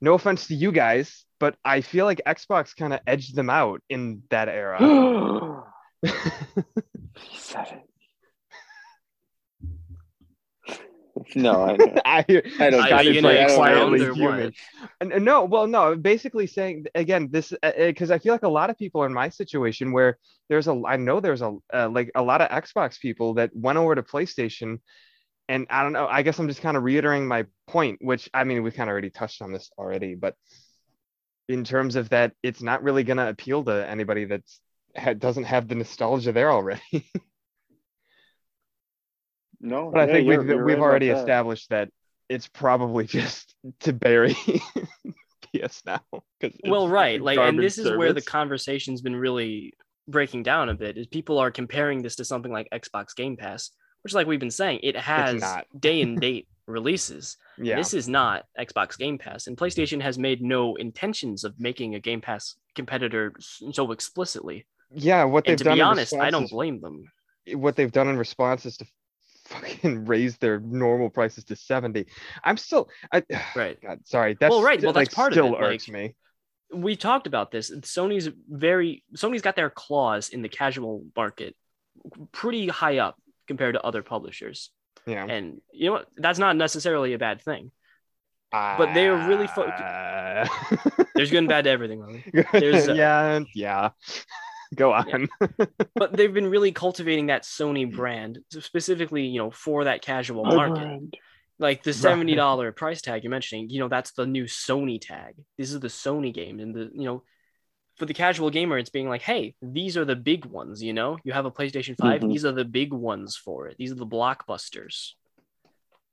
[0.00, 3.82] no offense to you guys, but I feel like Xbox kind of edged them out
[3.88, 4.78] in that era.
[6.02, 7.89] he said it.
[11.34, 11.94] No, I know.
[12.04, 12.24] I,
[12.60, 14.44] I don't Are Scott you is gonna like quietly or fuming.
[14.44, 14.54] what?
[15.00, 18.70] And- and no, well, no, basically saying again, this because I feel like a lot
[18.70, 22.10] of people are in my situation where there's a, I know there's a uh, like
[22.14, 24.78] a lot of Xbox people that went over to PlayStation,
[25.48, 26.06] and I don't know.
[26.06, 28.92] I guess I'm just kind of reiterating my point, which I mean we kind of
[28.92, 30.34] already touched on this already, but
[31.48, 34.60] in terms of that, it's not really gonna appeal to anybody that's
[35.18, 36.82] doesn't have the nostalgia there already.
[39.60, 41.22] No, But I think you're- we've you're we've right already about that.
[41.22, 41.90] established that
[42.28, 44.34] it's probably just to bury
[45.54, 46.00] PS now.
[46.40, 47.20] 'cause well, right.
[47.20, 49.74] Like, and garbage this is where the conversation's been really
[50.08, 50.96] breaking down a bit.
[50.96, 53.70] Is people are comparing this to something like Xbox Game Pass,
[54.02, 55.42] which, like we've been saying, it has
[55.78, 57.36] day and date releases.
[57.58, 57.76] yeah.
[57.76, 62.00] This is not Xbox Game Pass, and PlayStation has made no intentions of making a
[62.00, 64.66] Game Pass competitor so explicitly.
[64.94, 67.10] yeah, what they've And to done be honest, I don't blame them.
[67.54, 68.86] what they've done in response is to
[69.50, 72.06] fucking raise their normal prices to 70.
[72.42, 73.22] I'm still I
[73.56, 73.78] Right.
[73.82, 74.36] God, sorry.
[74.40, 76.14] That's Well, right, well, that's like, part of still it, irks like- me.
[76.72, 77.70] we talked about this.
[77.70, 81.54] Sony's very Sony's got their claws in the casual market
[82.32, 84.70] pretty high up compared to other publishers.
[85.06, 85.26] Yeah.
[85.26, 86.06] And you know what?
[86.16, 87.72] That's not necessarily a bad thing.
[88.52, 90.46] but they are really fo- Uh,
[91.14, 92.24] There's good and bad to everything, really.
[92.52, 93.90] There's, uh, yeah, yeah.
[94.74, 95.28] Go on.
[95.96, 100.54] But they've been really cultivating that Sony brand, specifically, you know, for that casual My
[100.56, 100.74] market.
[100.84, 101.16] brand.
[101.58, 105.34] Like the seventy dollar price tag you're mentioning, you know, that's the new Sony tag.
[105.58, 107.22] This is the Sony game, and the you know,
[107.98, 110.82] for the casual gamer, it's being like, hey, these are the big ones.
[110.82, 112.30] You know, you have a PlayStation 5 Mhm.
[112.30, 113.76] these are the big ones for it.
[113.76, 115.10] These are the blockbusters.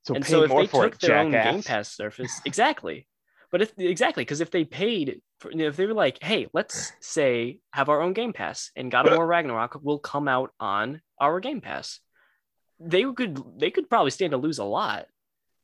[0.03, 1.31] So and pay so if more they for took it, their own.
[1.31, 3.07] Game Pass surface, exactly.
[3.51, 6.47] But if exactly, because if they paid, for, you know, if they were like, "Hey,
[6.53, 10.51] let's say have our own Game Pass, and God of War Ragnarok will come out
[10.60, 11.99] on our Game Pass,"
[12.79, 15.07] they could they could probably stand to lose a lot,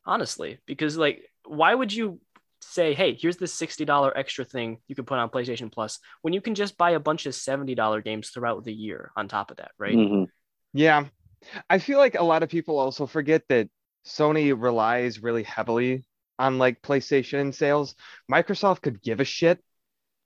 [0.06, 0.60] honestly.
[0.66, 2.22] Because like, why would you
[2.62, 6.34] say, "Hey, here's this sixty dollar extra thing you can put on PlayStation Plus," when
[6.34, 9.52] you can just buy a bunch of seventy dollar games throughout the year on top
[9.52, 9.98] of that, right?
[9.98, 10.28] Mhm.
[10.74, 11.08] Yeah.
[11.70, 13.70] I feel like a lot of people also forget that
[14.06, 16.06] Sony relies really heavily
[16.40, 17.96] on like PlayStation sales.
[18.32, 19.64] Microsoft could give a shit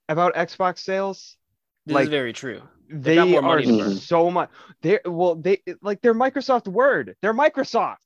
[0.10, 1.38] about Xbox sales.
[1.86, 2.62] This Like, is very true.
[2.90, 4.50] They got more are money to so much.
[4.82, 7.16] They're well, they like they're Microsoft Word.
[7.22, 7.98] They're Microsoft.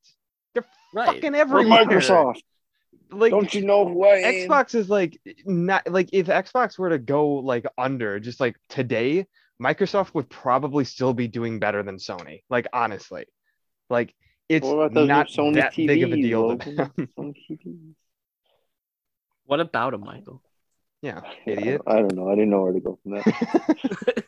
[0.94, 1.06] Right.
[1.06, 1.64] Fucking We're.
[1.64, 2.42] Microsoft.
[3.12, 4.50] Like Don't you know who I am?
[4.50, 9.28] Xbox is like not like if Xbox were to go like under just like today,
[9.62, 12.42] Microsoft would probably still be doing better than Sony.
[12.50, 13.26] Like honestly,
[13.90, 14.16] like
[14.52, 15.88] it's What about not Sony that TVs?
[15.88, 16.76] big of a deal Logan?
[16.76, 16.92] them.
[17.18, 17.94] Sony TVs.
[19.46, 20.42] What about him, Michael?
[21.02, 21.82] yeah, Yeah, idiot.
[21.88, 22.28] I don't know.
[22.30, 24.24] I didn't know where to go from that.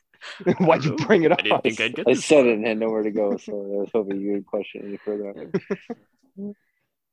[0.59, 1.39] Why'd you bring it up?
[1.39, 3.51] I didn't think I'd get I this said it and had nowhere to go, so
[3.53, 5.51] I was hoping you would question any further.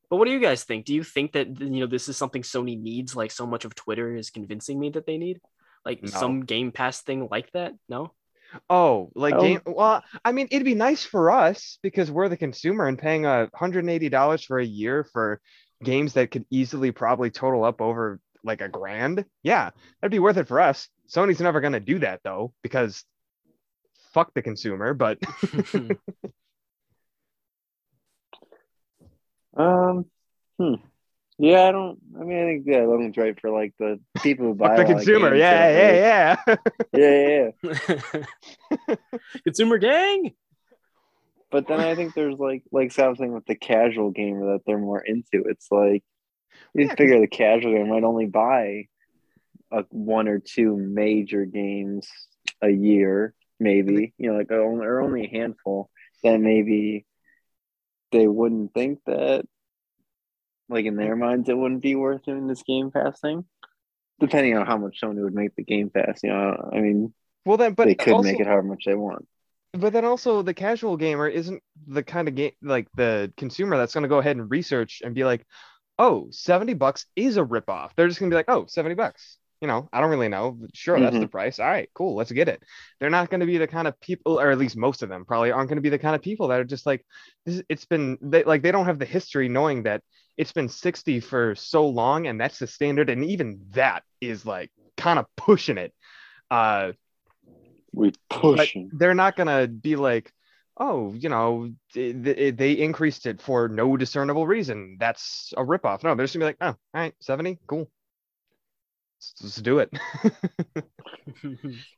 [0.08, 0.86] But what do you guys think?
[0.86, 3.76] Do you think that you know this is something Sony needs, like so much of
[3.76, 5.40] Twitter is convincing me that they need?
[5.84, 6.08] Like No.
[6.10, 7.74] some Game Pass thing like that?
[7.88, 8.12] No.
[8.68, 9.40] Oh, like Oh.
[9.40, 9.60] game.
[9.66, 13.48] Well, I mean, it'd be nice for us because we're the consumer and paying a
[13.54, 15.40] hundred and eighty dollars for a year for
[15.82, 19.24] games that could easily probably total up over like a grand.
[19.42, 20.88] Yeah, that'd be worth it for us.
[21.08, 23.04] Sony's never gonna do that though because
[24.12, 24.94] fuck the consumer.
[24.94, 25.18] But
[29.56, 30.06] Um,
[30.58, 30.74] hmm.
[31.40, 31.98] Yeah, I don't.
[32.20, 34.84] I mean, I think yeah, Logan's right for like the people who buy the a
[34.84, 35.34] lot of consumer.
[35.34, 36.36] Yeah, yeah,
[36.92, 36.92] yeah.
[36.92, 37.50] yeah,
[38.88, 38.96] yeah.
[39.44, 40.32] Consumer gang.
[41.50, 45.00] But then I think there's like like something with the casual gamer that they're more
[45.00, 45.44] into.
[45.48, 46.04] It's like
[46.74, 48.88] you Yeah, figure the casual gamer might only buy
[49.72, 52.08] a one or two major games
[52.62, 54.22] a year, maybe mm-hmm.
[54.22, 55.90] you know, like or only a handful.
[56.22, 57.06] Then maybe
[58.12, 59.46] they wouldn't think that,
[60.70, 63.44] like in their minds, it wouldn't be worth doing this Game Pass thing.
[64.18, 67.12] Depending on how much Sony would make the Game Pass, you know, I mean,
[67.44, 69.26] Well, then, but they could also, make it however much they want.
[69.72, 73.94] But then also the casual gamer isn't the kind of game like the consumer that's
[73.94, 75.46] going to go ahead and research and be like,
[75.98, 77.90] oh, 70 bucks is a ripoff.
[77.96, 79.38] They're just going to be like, oh, 70 bucks.
[79.60, 80.58] You know, I don't really know.
[80.72, 81.28] Sure, that's the mm-hmm.
[81.28, 81.58] price.
[81.58, 82.16] All right, cool.
[82.16, 82.62] Let's get it.
[82.98, 85.26] They're not going to be the kind of people, or at least most of them
[85.26, 87.04] probably aren't going to be the kind of people that are just like,
[87.44, 90.02] this, it's been, they, like, they don't have the history knowing that
[90.40, 93.10] it's been 60 for so long and that's the standard.
[93.10, 95.94] And even that is like kind of pushing it.
[96.50, 96.92] Uh,
[97.92, 98.90] We but pushing.
[98.92, 100.32] they're not gonna be like,
[100.78, 104.96] oh, you know, they, they they increased it for no discernible reason.
[104.98, 106.02] That's a ripoff.
[106.04, 107.90] No, they're just gonna be like, oh, all right, 70, cool.
[109.18, 109.90] Let's, let's do it.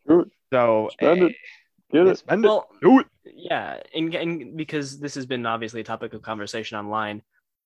[0.52, 1.32] so Spend it.
[1.32, 1.34] eh,
[1.92, 2.18] Get yeah, it.
[2.18, 2.54] spend it.
[2.82, 3.06] Do it.
[3.24, 7.22] yeah, and, and because this has been obviously a topic of conversation online,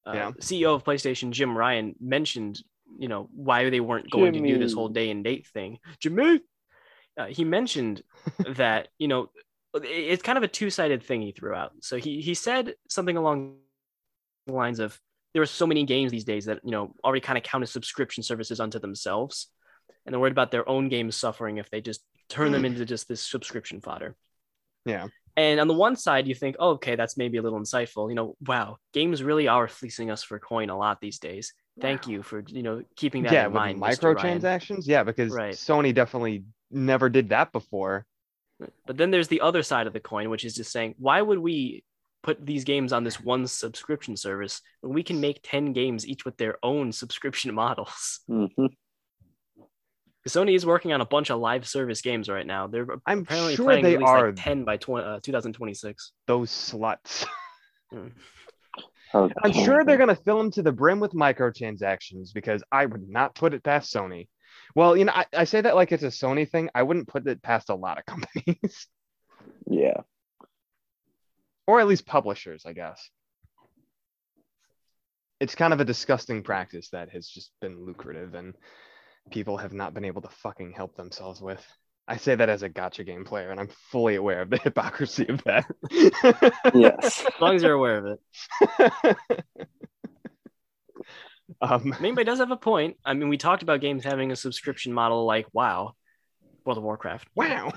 [0.06, 0.30] uh, Yeah.
[0.40, 2.62] CEO of PlayStation Jim Ryan mentioned,
[2.98, 5.78] you know, why they weren't going to do this whole day and date thing.
[6.00, 6.40] Jimmy,
[7.18, 8.02] uh, he mentioned
[8.56, 9.30] that you know
[9.74, 11.72] it's kind of a two-sided thing he threw out.
[11.80, 13.56] So he he said something along
[14.46, 14.98] the lines of
[15.34, 17.70] there are so many games these days that you know already kind of count as
[17.70, 19.48] subscription services unto themselves,
[20.04, 23.08] and they're worried about their own games suffering if they just turn them into just
[23.08, 24.16] this subscription fodder.
[24.86, 25.08] Yeah.
[25.36, 28.08] And on the one side, you think, oh, okay, that's maybe a little insightful.
[28.08, 31.52] You know, wow, games really are fleecing us for coin a lot these days.
[31.78, 34.14] Thank you for you know keeping that Yeah, in with mind, Mr.
[34.14, 34.40] Ryan.
[34.40, 34.86] microtransactions.
[34.86, 35.52] Yeah, because Right.
[35.54, 38.06] Sony definitely never did that before.
[38.86, 41.38] But then there's the other side of the coin, which is just saying, why would
[41.38, 41.84] we
[42.22, 46.24] put these games on this one subscription service when we can make 10 games each
[46.24, 48.20] with their own subscription models?
[48.30, 48.66] Mm-hmm.
[50.26, 52.66] Sony is working on a bunch of live service games right now.
[52.66, 56.12] They're I'm apparently sure planning they to release are like 10 by 20, uh, 2026.
[56.26, 57.24] those sluts.
[59.12, 63.08] How I'm sure they're gonna fill them to the brim with microtransactions because I would
[63.08, 64.28] not put it past Sony.
[64.74, 66.70] Well, you know, I, I say that like it's a Sony thing.
[66.74, 68.88] I wouldn't put it past a lot of companies,
[69.70, 70.00] Yeah.
[71.68, 73.08] or at least publishers, I guess.
[75.38, 78.54] It's kind of a disgusting practice that has just been lucrative and
[79.30, 81.64] people have not been able to fucking help themselves with.
[82.08, 85.26] I say that as a gotcha game player, and I'm fully aware of the hypocrisy
[85.28, 85.66] of that.
[86.72, 87.24] Yes.
[87.34, 89.16] As long as you're aware of it.
[91.60, 92.96] um, I mean, but it does have a point.
[93.04, 95.94] I mean, we talked about games having a subscription model like WoW,
[96.64, 97.28] World of Warcraft.
[97.34, 97.72] wow.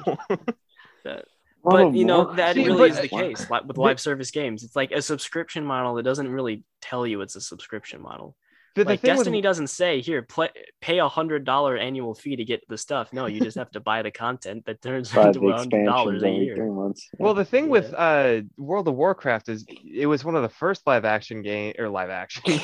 [1.06, 1.26] That-
[1.62, 4.64] but you know that See, really is the case li- with live service games.
[4.64, 8.38] It's like a subscription model that doesn't really tell you it's a subscription model.
[8.76, 10.50] The, the like thing with- Destiny doesn't say here play,
[10.82, 13.12] pay a hundred dollar annual fee to get the stuff.
[13.12, 15.86] No, you just have to buy the content that turns Buy into the a hundred
[15.86, 16.56] dollars a year.
[16.56, 17.10] three months.
[17.18, 20.86] Well, the thing with uh World of Warcraft is it was one of the first
[20.86, 22.44] live action game or live action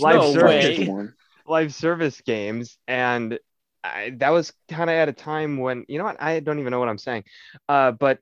[0.00, 1.08] live no service way.
[1.48, 3.38] Live service games, and
[3.84, 6.72] I, that was kind of at a time when you know what I don't even
[6.72, 7.22] know what I'm saying,
[7.68, 8.18] uh, but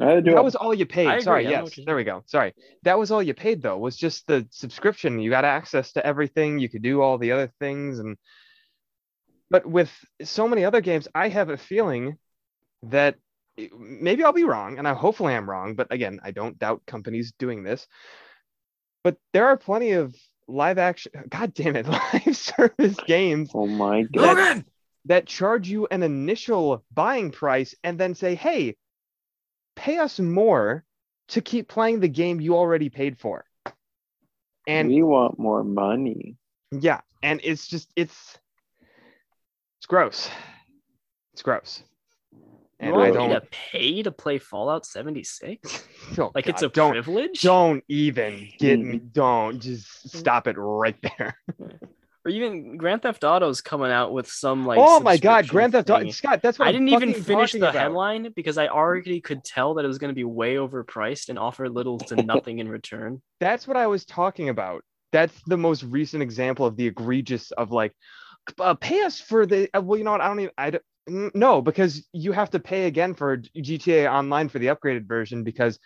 [0.00, 0.44] I had to do that it.
[0.44, 1.08] was all you paid.
[1.08, 2.22] Agree, Sorry, yes, there we go.
[2.26, 2.52] Sorry,
[2.82, 3.78] that was all you paid though.
[3.78, 5.20] Was just the subscription.
[5.20, 6.58] You got access to everything.
[6.58, 8.16] You could do all the other things, and
[9.50, 12.18] but with so many other games, I have a feeling
[12.84, 13.16] that
[13.56, 15.74] maybe I'll be wrong, and I hopefully I'm wrong.
[15.76, 17.86] But again, I don't doubt companies doing this.
[19.04, 20.14] But there are plenty of
[20.48, 21.12] live action.
[21.28, 24.36] God damn it, live service games Oh my god.
[24.36, 24.64] that,
[25.06, 28.76] that charge you an initial buying price and then say, hey,
[29.84, 30.82] pay us more
[31.28, 33.44] to keep playing the game you already paid for.
[34.66, 36.36] And we want more money.
[36.72, 38.38] yeah, and it's just it's
[39.78, 40.30] it's gross.
[41.34, 41.82] It's gross.
[42.80, 45.86] And you I me don't to pay to play Fallout 76?
[46.18, 47.42] oh Like it's a don't privilege?
[47.42, 49.12] don't even get me Mm.
[49.12, 51.36] don't just stop it right there.
[52.24, 54.78] or even Grand Theft Auto's coming out with some like.
[54.80, 56.10] oh my god, Grand Theft Auto.
[56.10, 56.40] Scott.
[56.42, 57.74] That's what I didn't even finish the about.
[57.74, 61.38] headline because I already could tell that it was going to be way overpriced and
[61.38, 63.20] offer little to nothing in return.
[63.40, 64.82] That's what I was talking about.
[65.12, 67.92] That's the most recent example of the egregious of like,
[68.58, 69.68] uh, pay us for the.
[69.76, 70.20] Uh, well, you know what?
[70.20, 70.52] I don't even.
[70.56, 70.84] I don't,
[71.34, 75.78] no because you have to pay again for GTA Online for the upgraded version because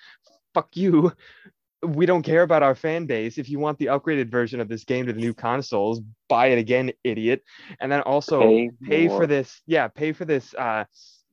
[0.55, 1.12] fuck you.
[1.83, 3.38] We don't care about our fan base.
[3.38, 6.59] If you want the upgraded version of this game to the new consoles, buy it
[6.59, 7.43] again, idiot.
[7.81, 9.61] And then also Pay pay for this.
[9.67, 10.85] Yeah, pay for this uh,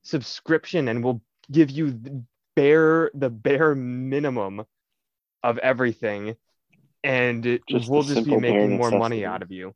[0.04, 2.24] subscription, and we'll give you the
[2.56, 4.66] bare the bare minimum
[5.44, 6.36] of everything,
[7.04, 9.74] and Just we'll just be making more money out of you.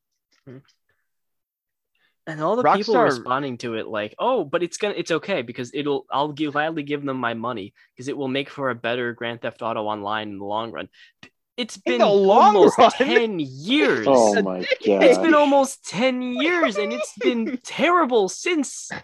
[2.29, 5.71] And all the people responding to it like, "Oh, but it's gonna, it's okay because
[5.73, 9.13] it'll, I'll give, gladly give them my money because it will make for a better
[9.13, 10.89] Grand Theft Auto Online in the long run."
[11.57, 12.91] it's been the long almost run?
[12.91, 14.05] ten years.
[14.07, 15.03] Oh a my decade.
[15.03, 15.23] It's god.
[15.25, 18.89] been almost 10 years and it's been terrible since.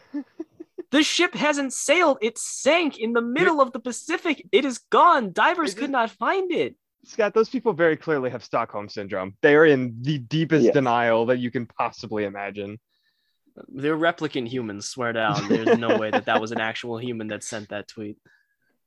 [0.92, 2.20] The ship hasn't sailed.
[2.22, 4.48] It sank in the middle of the Pacific.
[4.54, 5.34] It is gone.
[5.34, 6.76] Divers It could is- not find it.
[7.04, 9.36] Scott, those people very clearly have Stockholm syndrome.
[9.42, 10.74] They are in the deepest Yes.
[10.74, 12.80] denial that you can possibly imagine.
[13.70, 15.48] They're replicant humans, swear down.
[15.48, 18.18] There's no way that that was an actual human that sent that tweet.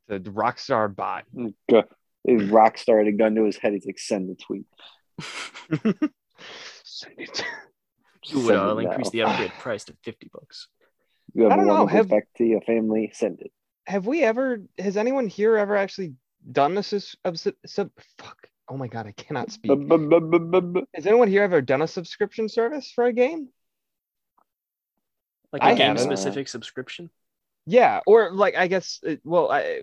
[0.09, 1.25] The Rockstar bot.
[1.71, 1.85] Go-
[2.27, 3.73] Rockstar had a gun to his head.
[3.73, 4.67] He's like, send the tweet.
[6.85, 7.45] Send it.
[8.27, 9.11] You would Send it increase now.
[9.11, 10.69] the upgrade price to 50 bucks.
[11.35, 13.11] You have I a don't know, woman have- back to your family.
[13.13, 13.53] Send it.
[13.87, 14.63] Have we ever?
[14.79, 16.15] Has anyone here ever actually
[16.51, 16.93] done this?
[16.95, 18.49] As, sub, sub, fuck.
[18.69, 19.71] Oh my god, I cannot speak.
[20.95, 23.49] Has anyone here ever done a subscription service for a game?
[25.53, 26.17] Like I a game haven't.
[26.17, 27.11] specific subscription.
[27.67, 29.01] Yeah, or like I guess.
[29.07, 29.83] uh, Well, I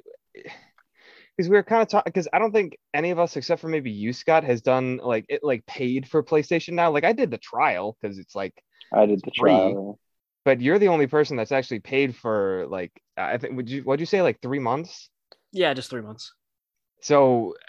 [1.38, 3.68] because we were kind of talking because I don't think any of us except for
[3.68, 6.92] maybe you, Scott, has done like it like paid for PlayStation now.
[6.92, 8.54] Like I did the trial because it's like
[8.94, 9.52] I did the Free.
[9.52, 10.00] trial.
[10.46, 14.00] but you're the only person that's actually paid for like I think would you what'd
[14.00, 15.10] you say like three months?
[15.52, 16.34] Yeah, just three months.
[17.02, 17.60] So it,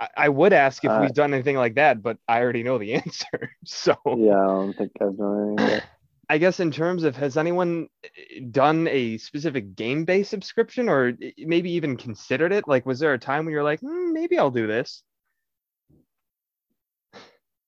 [0.00, 2.78] I, I would ask if Uh, we've done anything like that, but I already know
[2.78, 3.52] the answer.
[3.64, 5.84] So Yeah, I don't think I've done any of that.
[6.28, 11.12] I guess in terms of has anyone eh, done a specific game based subscription or
[11.20, 12.68] eh, maybe even considered it?
[12.68, 15.02] Like, was there a time when you're like, hmm, maybe I'll do this?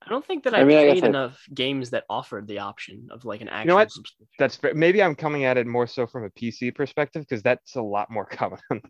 [0.04, 3.08] I don't think that I I, mean, played I- enough games that offered the option
[3.10, 3.90] of like an actual know what?
[3.90, 4.28] subscription.
[4.38, 4.74] That's fair.
[4.74, 8.10] Maybe I'm coming at it more so from a PC perspective because that's a lot
[8.10, 8.80] more common on,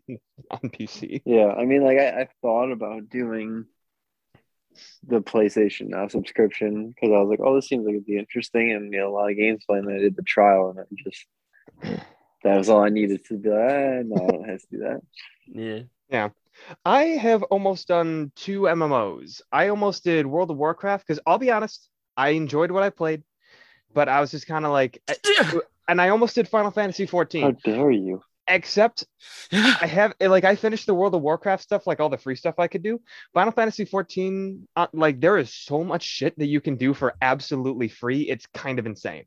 [0.51, 1.21] on PC.
[1.25, 3.65] Yeah, I mean, like I, I thought about doing
[5.07, 8.71] the PlayStation Now subscription because I was like, oh, this seems like it'd be interesting,
[8.71, 9.85] and you know, a lot of games playing.
[9.85, 11.25] And I did the trial, and I just
[12.43, 14.79] that was all I needed to be like, eh, no, I don't have to do
[14.79, 15.01] that.
[15.47, 16.29] Yeah, yeah.
[16.85, 19.41] I have almost done two MMOs.
[19.51, 23.23] I almost did World of Warcraft because I'll be honest, I enjoyed what I played,
[23.93, 27.43] but I was just kind of like, eh, and I almost did Final Fantasy 14.
[27.43, 28.21] How dare you?
[28.47, 29.05] except
[29.51, 32.55] I have like I finished the World of Warcraft stuff, like all the free stuff
[32.57, 32.99] I could do.
[33.33, 37.15] Final Fantasy 14, uh, like there is so much shit that you can do for
[37.21, 38.21] absolutely free.
[38.21, 39.25] It's kind of insane.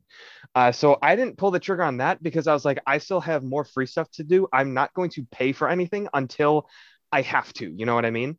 [0.55, 3.21] Uh, so I didn't pull the trigger on that because I was like, I still
[3.21, 4.47] have more free stuff to do.
[4.53, 6.67] I'm not going to pay for anything until
[7.11, 7.71] I have to.
[7.71, 8.37] You know what I mean?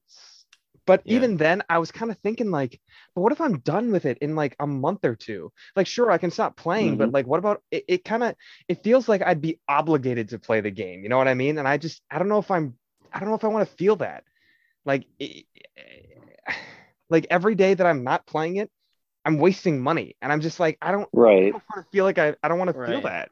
[0.87, 1.15] But Yeah.
[1.17, 2.81] even then, I was kind of thinking like,
[3.15, 5.53] but what if I'm done with it in like a month or two?
[5.77, 7.15] Like, sure, I can stop playing, but mm-hmm.
[7.15, 7.85] like, what about it?
[7.89, 8.35] It kind of
[8.69, 11.03] it feels like I'd be obligated to play the game.
[11.03, 11.59] You know what I mean?
[11.59, 12.77] And I just I don't know if I'm
[13.13, 14.25] I don't know if I want to feel that.
[14.85, 15.47] Like it-
[17.11, 18.71] like every day that I'm not playing it,
[19.25, 20.17] I'm wasting money.
[20.23, 21.53] And I'm just like I don't, I Right.
[21.53, 23.31] don't want to feel like I I don't want to feel that.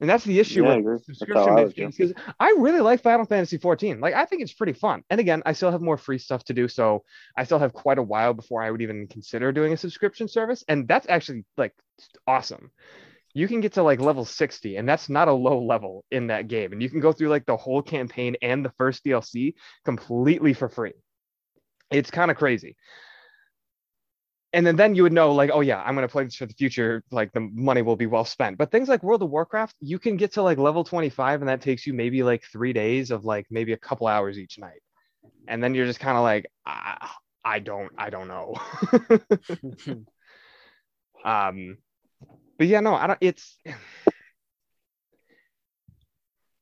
[0.00, 0.98] And that's the issue Yeah, with agree.
[1.18, 4.00] That's how subscription games because I really like Final Fantasy 14.
[4.00, 5.02] Like I think it's pretty fun.
[5.08, 7.04] And again, I still have more free stuff to do, so
[7.36, 10.64] I still have quite a while before I would even consider doing a subscription service.
[10.68, 11.72] And that's actually like
[12.26, 12.70] awesome.
[13.34, 16.48] You can get to like level 60, and that's not a low level in that
[16.48, 16.72] game.
[16.72, 19.54] And you can go through like the whole campaign and the first DLC
[19.84, 20.92] completely for free.
[21.90, 22.76] It's kind of crazy.
[24.54, 26.54] And then, then you would know, like, oh yeah, I'm gonna play this for the
[26.54, 27.02] future.
[27.10, 28.56] Like the money will be well spent.
[28.56, 31.60] But things like World of Warcraft, you can get to like level 25, and that
[31.60, 34.80] takes you maybe like three days of like maybe a couple hours each night.
[35.48, 38.54] And then you're just kind of like, ah, I don't, I don't know.
[41.24, 41.78] um,
[42.56, 43.18] but yeah, no, I don't.
[43.20, 43.58] It's.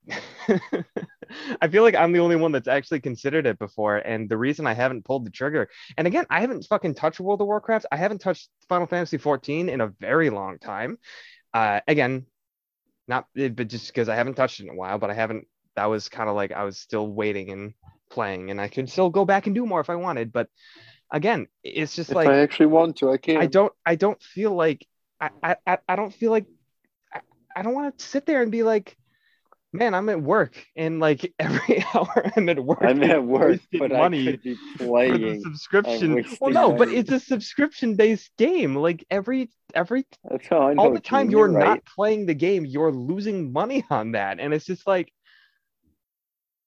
[1.61, 4.66] I feel like I'm the only one that's actually considered it before, and the reason
[4.66, 5.68] I haven't pulled the trigger.
[5.97, 7.87] And again, I haven't fucking touched World of Warcraft.
[7.93, 10.99] I haven't touched Final Fantasy 14 in a very long time.
[11.55, 12.27] Uh, again,
[13.09, 15.47] not eh, but just because I haven't touched it in a while, but I haven't.
[15.77, 17.75] That was kind of like I was still waiting and
[18.11, 20.33] playing, and I could still go back and do more if I wanted.
[20.33, 20.49] But
[21.12, 23.43] again, it's just If like I actually want to, I can't.
[23.43, 24.87] I don't I don't feel like
[25.20, 26.47] I I I- I don't feel like
[27.14, 27.20] I,
[27.57, 28.97] I don't want to sit there and be like,
[29.73, 32.83] man, I'm at work and like every hour I'm at work.
[32.83, 35.41] I'm at work, but money I could be for the playing.
[35.41, 36.25] subscription.
[36.41, 38.77] Well, no, but it's a subscription based game.
[38.77, 40.83] Like every every That's how I know.
[40.83, 41.64] all the time you're right.
[41.64, 45.12] not playing the game, you're losing money on that, and it's just like.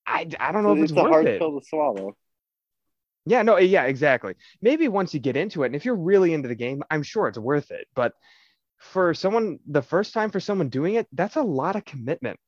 [0.08, 1.40] I, I don't know if it's, a worth hard it.
[1.40, 2.16] pill to swallow.
[3.24, 4.34] Yeah, no, yeah, exactly.
[4.62, 7.26] Maybe once you get into it, and if you're really into the game, I'm sure
[7.26, 7.88] it's worth it.
[7.96, 8.12] But
[8.78, 12.38] for someone, the first time for someone doing it, that's a lot of commitment.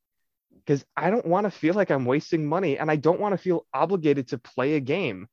[0.69, 3.39] Because I don't want to feel like I'm wasting money, and I don't want to
[3.39, 5.27] feel obligated to play a game.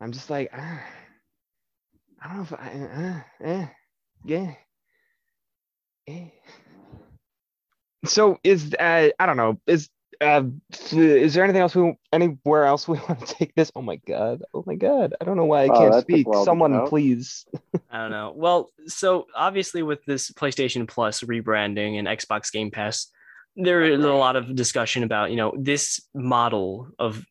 [0.00, 0.82] I'm just like, ah,
[2.18, 3.66] I don't know if I, uh, eh,
[4.24, 4.54] yeah,
[6.08, 6.28] eh.
[8.06, 9.90] So is uh, I don't know is
[10.22, 10.44] uh,
[10.92, 13.70] is there anything else we anywhere else we want to take this?
[13.76, 14.40] Oh my god!
[14.54, 15.14] Oh my god!
[15.20, 16.26] I don't know why I can't that took a speak.
[16.44, 16.88] Someone out.
[16.88, 17.44] please.
[17.90, 18.32] I don't know.
[18.34, 23.08] Well, so obviously with this PlayStation Plus rebranding and Xbox Game Pass,
[23.56, 27.24] there is a lot of discussion about you know this model of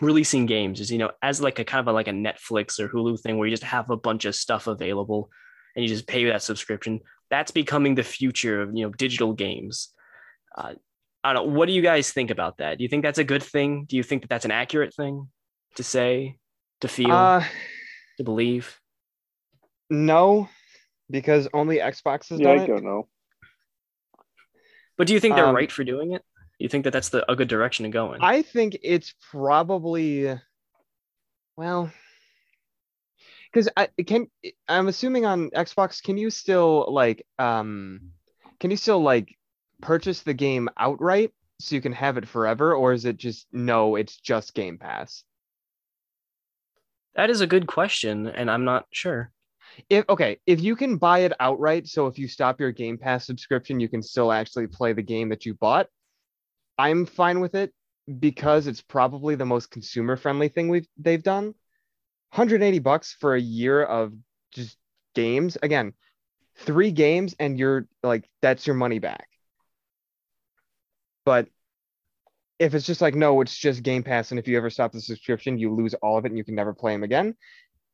[0.00, 2.88] releasing games is you know as like a kind of a, like a Netflix or
[2.88, 5.30] Hulu thing where you just have a bunch of stuff available
[5.76, 7.00] and you just pay that subscription.
[7.30, 9.88] That's becoming the future of you know digital games.
[10.56, 10.74] Uh,
[11.24, 11.52] I don't know.
[11.54, 12.78] What do you guys think about that?
[12.78, 13.86] Do you think that's a good thing?
[13.88, 15.28] Do you think that that's an accurate thing
[15.76, 16.38] to say,
[16.80, 17.44] to feel, Uh,
[18.18, 18.78] to believe?
[19.88, 20.48] no,
[21.10, 22.66] because only Xbox has Yeah, done I it.
[22.66, 23.08] don't know.
[25.02, 26.22] But do you think they're Um, right for doing it?
[26.60, 28.22] You think that that's the a good direction to go in?
[28.22, 30.38] I think it's probably
[31.56, 31.90] well
[33.50, 34.28] because I can
[34.68, 38.12] I'm assuming on Xbox can you still like um
[38.60, 39.36] can you still like
[39.80, 43.96] purchase the game outright so you can have it forever or is it just no
[43.96, 45.24] it's just Game Pass?
[47.16, 49.32] that is a good question, and I'm not sure.
[49.88, 53.26] If okay, if you can buy it outright so if you stop your Game Pass
[53.26, 55.88] subscription you can still actually play the game that you bought,
[56.78, 57.72] I'm fine with it
[58.18, 61.54] because it's probably the most consumer friendly thing we've they've done.
[62.34, 64.12] 180 bucks for a year of
[64.52, 64.76] just
[65.14, 65.58] games.
[65.62, 65.92] Again,
[66.56, 69.28] three games and you're like that's your money back.
[71.24, 71.48] But
[72.58, 75.00] if it's just like no, it's just Game Pass and if you ever stop the
[75.00, 77.34] subscription, you lose all of it and you can never play them again,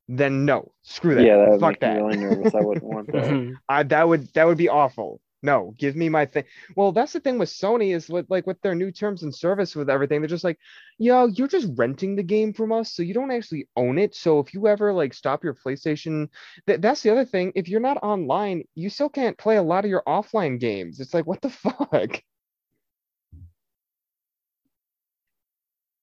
[0.09, 1.25] then no, screw that.
[1.25, 1.89] Yeah, that would Fuck make that.
[1.89, 2.55] me really nervous.
[2.55, 3.37] I wouldn't want that.
[3.37, 3.61] Mhm.
[3.69, 5.21] I, that would that would be awful.
[5.43, 6.45] No, give me my thing.
[6.77, 9.77] Well, that's the thing with Sony is with like with their new terms and service
[9.77, 10.21] with everything.
[10.21, 10.59] They're just like,
[10.99, 14.15] yo, you're just renting the game from us, so you don't actually own it.
[14.17, 16.29] So if you ever like stop your PlayStation,
[16.67, 17.53] that that's the other thing.
[17.55, 21.01] If you're not online, you still can't play a lot of your offline games.
[21.01, 22.23] It's like, what the fuck?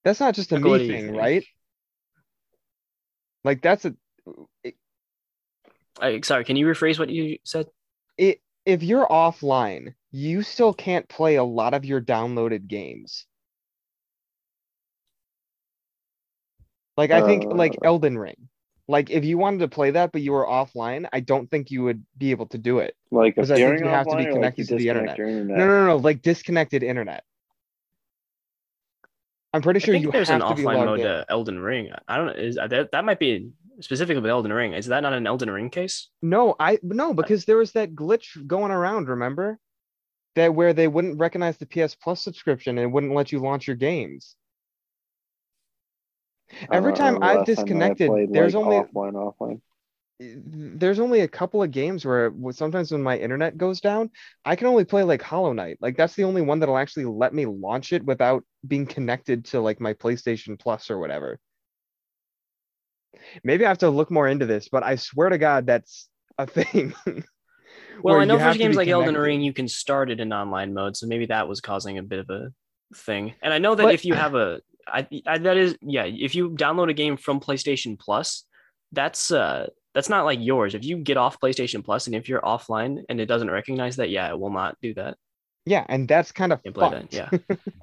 [0.05, 1.17] That's not just a Michael, me thing, think?
[1.17, 1.43] right?
[3.45, 3.95] Like that's a
[6.01, 7.67] I- sorry, can you rephrase what you said?
[8.17, 13.27] it if you're offline, you still can't play a lot of your downloaded games.
[16.97, 17.85] Like I think like Uh.
[17.87, 18.49] Elden Ring.
[18.87, 21.83] Like if you wanted to play that but you were offline, I don't think you
[21.83, 22.95] would be able to do it.
[23.11, 25.19] Like 'Cause I think you have to be offline or, like, connected to the internet.
[25.19, 25.57] internet.
[25.57, 27.23] No, no, no, no, like disconnected internet.
[29.55, 31.05] I'm pretty I sure think you there's have an to offline logged mode in.
[31.05, 31.89] to Elden Ring.
[32.09, 32.33] I don't know.
[32.33, 34.73] Is uh, that that might be specifically with Elden Ring?
[34.73, 36.09] Is that not an Elden Ring case?
[36.21, 39.57] No, I no, uh, because there was that glitch going around, remember?
[40.35, 43.77] That where they wouldn't recognize the PS Plus subscription and wouldn't let you launch your
[43.77, 44.35] games.
[46.69, 49.61] Every uh, time I've last time I disconnected, played, there's like, only offline, offline.
[50.19, 54.09] There's only a couple of games where sometimes when my internet goes down,
[54.45, 55.77] I can only play like Hollow Knight.
[55.81, 59.59] Like that's the only one that'll actually let me launch it without being connected to
[59.59, 61.39] like my PlayStation Plus or whatever.
[63.43, 66.07] Maybe I have to look more into this, but I swear to God, that's
[66.37, 66.93] a thing.
[68.01, 69.25] Well, I know for games like Elden connected.
[69.25, 72.19] Ring, you can start it in online mode, so maybe that was causing a bit
[72.19, 72.49] of a
[72.93, 73.33] thing.
[73.41, 76.35] And I know that But- if you have a, I, I that is yeah, if
[76.35, 78.45] you download a game from PlayStation Plus,
[78.91, 80.75] that's uh that's not like yours.
[80.75, 84.11] If you get off PlayStation Plus and if you're offline and it doesn't recognize that,
[84.11, 85.17] yeah, it will not do that.
[85.65, 87.11] Yeah, and that's kind of You fucked.
[87.11, 87.55] that, yeah.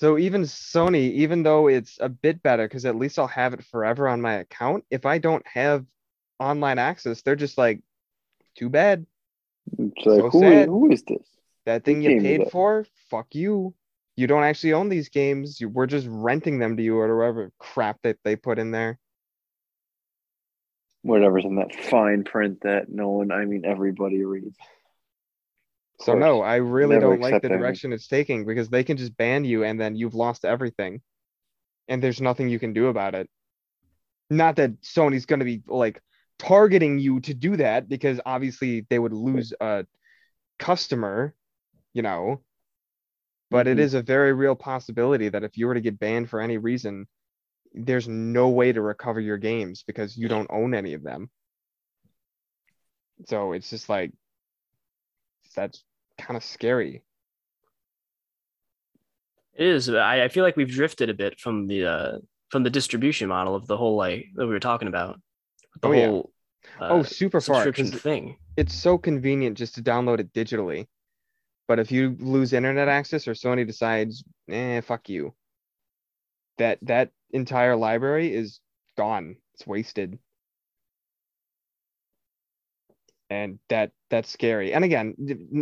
[0.00, 3.64] So even Sony, even though it's a bit better, because at least I'll have it
[3.64, 4.84] forever on my account.
[4.90, 5.84] If I don't have
[6.40, 7.80] online access, they're just like,
[8.58, 9.06] too bad.
[9.78, 10.66] It's like, So who, sad.
[10.68, 11.22] who is this?
[11.66, 13.74] That thing you paid for, fuck you.
[14.16, 15.60] You don't actually own these games.
[15.60, 18.98] You, we're just renting them to you or whatever crap that they put in there.
[21.02, 24.56] Whatever's in that fine print that no one, I mean, everybody reads.
[26.00, 27.58] So no, I really don't like the anything.
[27.58, 31.00] direction it's taking because they can just ban you and then you've lost everything.
[31.88, 33.28] And there's nothing you can do about it.
[34.30, 36.00] Not that Sony's going to be like
[36.38, 39.86] targeting you to do that because obviously they would lose a
[40.58, 41.34] customer,
[41.92, 42.42] you know.
[43.50, 43.80] But it Mhm.
[43.80, 47.06] is a very real possibility that if you were to get banned for any reason,
[47.74, 51.30] there's no way to recover your games because you don't own any of them.
[53.26, 54.12] So it's just like
[55.54, 55.84] that's
[56.18, 57.02] kind of scary.
[59.54, 59.90] It is.
[59.90, 62.18] I, I feel like we've drifted a bit from the uh
[62.50, 65.20] from the distribution model of the whole like that we were talking about.
[65.80, 66.06] The Oh, yeah.
[66.08, 66.32] whole
[66.80, 67.56] oh, uh, super far.
[67.64, 68.36] subscription 'cause thing.
[68.56, 70.86] it's so convenient just to download it digitally.
[71.68, 75.34] But if you lose internet access or Sony decides, eh, fuck you,
[76.58, 78.60] that that entire library is
[78.96, 79.36] gone.
[79.54, 80.18] It's wasted.
[83.30, 84.74] And that that's scary.
[84.74, 85.14] And again,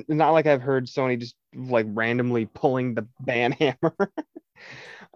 [0.09, 3.95] not like I've heard Sony just like randomly pulling the ban hammer.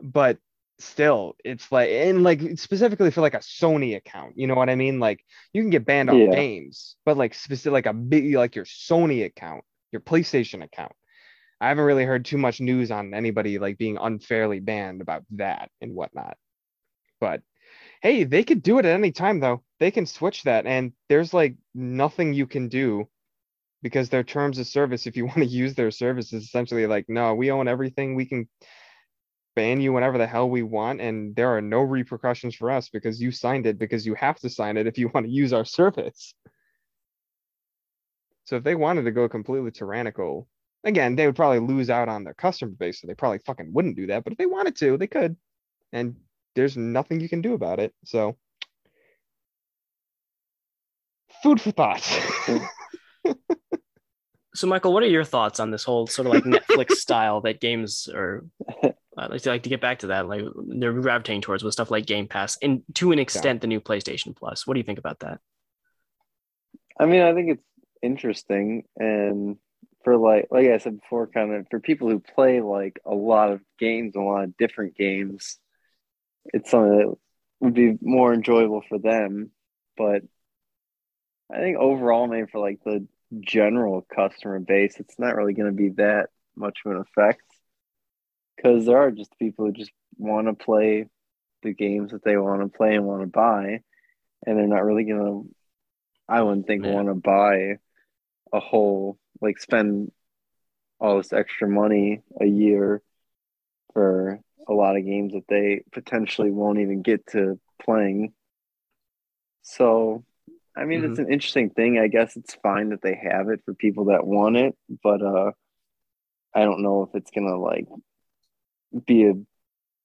[0.02, 0.38] but
[0.78, 4.74] still, it's like and like specifically for like a Sony account, you know what I
[4.76, 5.00] mean?
[5.00, 6.28] Like you can get banned on Yeah.
[6.28, 10.92] games, but like specific like a big like your Sony account, your PlayStation account.
[11.60, 15.70] I haven't really heard too much news on anybody like being unfairly banned about that
[15.80, 16.36] and whatnot.
[17.24, 17.40] But
[18.02, 19.62] hey, they could do it at any time though.
[19.80, 23.08] They can switch that, and there's like nothing you can do
[23.82, 27.34] because their terms of service, if you want to use their services, essentially like, no,
[27.34, 28.14] we own everything.
[28.14, 28.46] We can
[29.56, 33.22] ban you whenever the hell we want, and there are no repercussions for us because
[33.22, 35.64] you signed it because you have to sign it if you want to use our
[35.64, 36.34] service.
[38.44, 40.46] So if they wanted to go completely tyrannical,
[40.84, 43.96] again, they would probably lose out on their customer base, so they probably fucking wouldn't
[43.96, 44.24] do that.
[44.24, 45.38] But if they wanted to, they could.
[45.90, 46.16] And
[46.54, 47.94] there's nothing you can do about it.
[48.04, 48.36] So
[51.42, 52.02] food for thought.
[54.54, 57.60] So, Michael, what are your thoughts on this whole sort of like Netflix style that
[57.60, 58.44] games are?
[59.16, 60.28] I'd like to like to get back to that.
[60.28, 63.80] Like they're gravitating towards with stuff like Game Pass, and to an extent, the new
[63.80, 64.64] PlayStation Plus.
[64.64, 65.40] What do you think about that?
[66.98, 67.64] I mean, I think it's
[68.00, 69.56] interesting, and
[70.04, 73.50] for like like I said before, kind of for people who play like a lot
[73.50, 75.58] of games, a lot of different games,
[76.52, 77.14] it's something that
[77.60, 79.50] would be more enjoyable for them.
[79.96, 80.22] But
[81.52, 83.06] I think overall, maybe for like the
[83.40, 87.42] general customer base, it's not really going to be that much of an effect
[88.56, 91.08] because there are just people who just want to play
[91.62, 93.80] the games that they want to play and want to buy,
[94.46, 95.54] and they're not really going to.
[96.26, 97.78] I wouldn't think want to buy
[98.52, 100.10] a whole like spend
[100.98, 103.02] all this extra money a year
[103.92, 108.32] for a lot of games that they potentially won't even get to playing.
[109.62, 110.24] So,
[110.76, 111.98] I mean, it's an interesting thing.
[111.98, 115.52] I guess it's fine that they have it for people that want it, but uh,
[116.54, 117.86] I don't know if it's gonna like
[119.06, 119.34] be a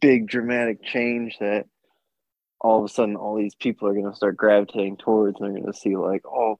[0.01, 1.65] big dramatic change that
[2.61, 5.73] all of a sudden all these people are gonna start gravitating towards, and they're gonna
[5.73, 6.59] see like, oh,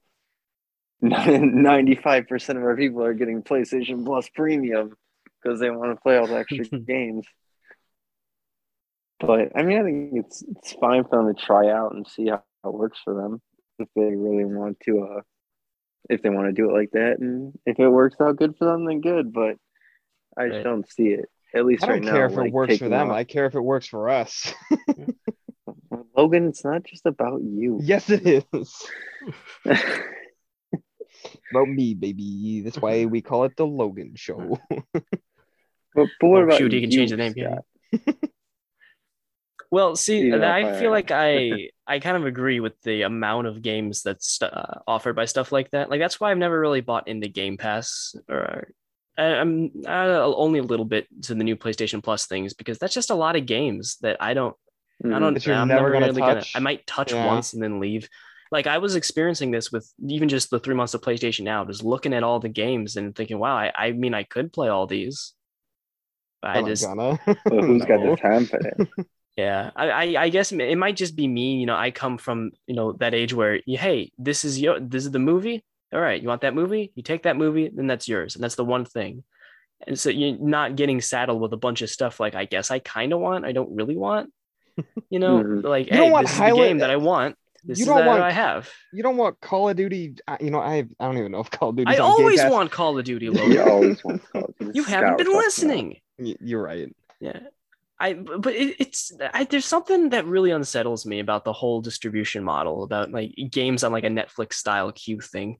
[1.02, 4.94] 95% of our people are getting PlayStation Plus Premium
[5.42, 7.26] because they want to play all the extra games.
[9.20, 12.28] But I mean, I think it's it's fine for them to try out and see
[12.28, 13.40] how it works for them
[13.78, 15.02] if they really want to.
[15.04, 15.20] Uh,
[16.08, 18.64] if they want to do it like that, and if it works out good for
[18.64, 19.32] them, then good.
[19.32, 19.56] But
[20.36, 20.64] I just Right.
[20.64, 21.26] don't see it.
[21.54, 21.92] At least right now.
[21.92, 22.12] I don't right now.
[22.12, 23.10] care if it like, works for them.
[23.10, 23.14] off.
[23.16, 24.54] I care if it works for us.
[26.16, 27.78] Logan, it's not just about you.
[27.82, 28.86] yes, it is.
[31.50, 32.62] About me, baby.
[32.62, 34.58] That's why we call it the Logan Show.
[34.70, 34.84] But,
[35.94, 37.98] but what Oh, about shoot, he can you, change the name, can he?
[37.98, 38.30] Scott?
[39.70, 43.46] Well, see, You know, I feel like I I kind of agree with the amount
[43.46, 45.90] of games that's uh, offered by stuff like that.
[45.90, 48.72] Like that's why I've never really bought into Game Pass, or
[49.16, 52.94] I, I'm uh, only a little bit to the new PlayStation Plus things because that's
[52.94, 54.56] just a lot of games that I don't
[55.10, 55.20] I Mhm.
[55.20, 55.46] don't.
[55.48, 56.46] I'm never never, gonna really gonna.
[56.54, 57.20] I might touch Yeah.
[57.20, 58.08] once and then leave.
[58.52, 61.84] Like I was experiencing this with even just the three months of PlayStation Now, just
[61.84, 64.86] looking at all the games and thinking, "Wow, I, I mean, I could play all
[64.88, 65.34] these."
[66.42, 67.18] But I I'm not just, gonna.
[67.48, 69.06] But who's got the time for that?
[69.40, 71.56] yeah, I, I, I guess it might just be me.
[71.60, 75.04] You know, I come from you know that age where, hey, this is your, this
[75.04, 75.64] is the movie.
[75.92, 76.92] All right, you want that movie?
[76.94, 79.24] You take that movie, then that's yours, and that's the one thing.
[79.86, 82.78] And so you're not getting saddled with a bunch of stuff like I guess I
[82.80, 84.30] kind of want, I don't really want.
[85.08, 85.64] You know, Mhm.
[85.64, 87.36] like You don't hey, want this is the game that I want.
[87.64, 88.70] This You don't that want- I have.
[88.92, 90.14] you don't want Call of Duty.
[90.40, 91.90] You know, I I don't even know if Call of Duty.
[91.94, 94.74] I always want Call of Duty, You always want to call it.
[94.76, 95.96] You haven't been listening.
[96.18, 96.88] You're right.
[97.20, 97.40] Yeah.
[98.00, 102.42] I but it, it's I, there's something that really unsettles me about the whole distribution
[102.42, 105.58] model about like games on like a Netflix style queue thing.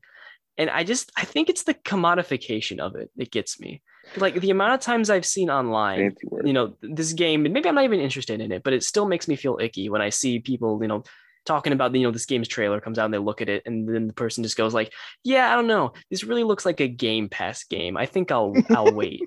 [0.59, 3.83] and I just I think it's the commodification of it that gets me.
[4.17, 7.75] Like the amount of times I've seen online, you know, this game, and maybe I'm
[7.75, 10.39] not even interested in it, but it still makes me feel icky when I see
[10.41, 11.05] people, you know,
[11.45, 13.89] talking about you know this game's trailer comes out and they look at it and
[13.89, 14.93] then the person just goes like,
[15.25, 15.93] "Yeah, I don't know.
[16.11, 17.97] This really looks like a Game Pass game.
[17.97, 19.23] I think I'll I'll wait."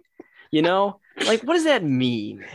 [0.51, 2.45] You know, like what does that mean?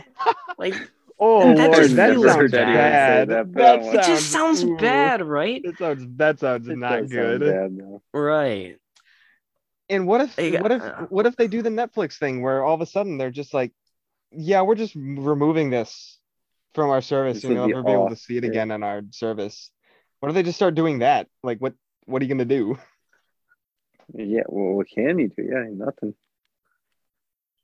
[0.57, 0.75] Like
[1.21, 3.27] Oh That Lord, just that sounds bad.
[3.27, 3.29] bad.
[3.29, 4.77] That That, sounds- it just sounds ooh.
[4.77, 5.61] bad, right?
[5.65, 7.41] That sounds that sounds It not good.
[7.41, 7.99] sound bad.
[8.13, 8.77] Right.
[9.89, 12.63] And what if They- what if uh, what if they do the Netflix thing where
[12.63, 13.73] all of a sudden they're just like,
[14.31, 16.17] yeah, we're just removing this
[16.73, 18.49] from our service and you'll never be able to see it yeah.
[18.51, 19.71] again on our service.
[20.21, 21.27] What if they just start doing that?
[21.43, 21.73] Like what
[22.05, 22.77] what are you gonna do?
[24.13, 25.43] Yeah, well, what can you do?
[25.43, 26.15] Yeah, nothing.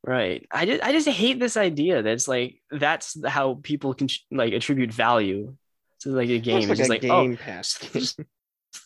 [0.08, 0.45] Right.
[0.51, 4.53] I just I just hate this idea that it's like that's how people can like
[4.53, 5.56] attribute value
[6.01, 6.58] to like a game.
[6.58, 7.80] It's It's like just a like, oh, pass.
[7.91, 8.20] just,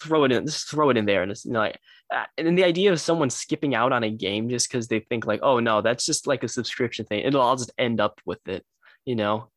[0.02, 1.80] throw it in, just throw it in there, and it's you know, like,
[2.14, 5.00] uh, and then the idea of someone skipping out on a game just because they
[5.02, 7.26] think like, oh no, that's just like a subscription thing.
[7.26, 8.66] It'll all just end up with it,
[9.04, 9.50] you know.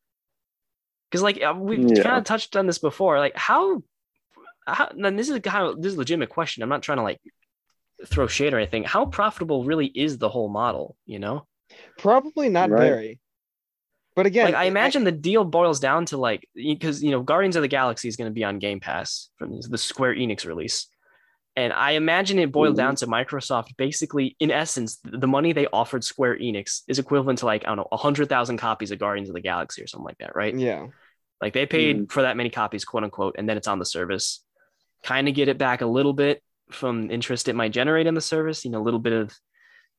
[1.09, 2.03] Because like uh, we've Yeah.
[2.03, 3.83] kind of touched on this before, like how,
[4.67, 6.61] how and this is kind of this is a legitimate question.
[6.61, 7.21] I'm not trying to like
[8.05, 8.83] throw shade or anything.
[8.83, 11.47] How profitable really is the whole model, you know?
[11.97, 12.81] Probably not Right.
[12.81, 13.19] very.
[14.15, 17.55] But again, like I imagine the deal boils down to like because you know Guardians
[17.55, 20.87] of the Galaxy is going to be on Game Pass from the Square Enix release,
[21.55, 22.85] and I imagine it boiled mm-hmm.
[22.85, 27.47] down to Microsoft basically, in essence, the money they offered Square Enix is equivalent to
[27.47, 30.19] like I don't know hundred thousand copies of Guardians of the Galaxy or something like
[30.19, 30.55] that, right?
[30.55, 30.87] yeah.
[31.41, 32.05] Like they paid mm-hmm.
[32.05, 34.43] for that many copies, quote unquote, and then it's on the service.
[35.03, 38.21] Kind of get it back a little bit from interest it might generate in the
[38.21, 39.33] service, you know, a little bit of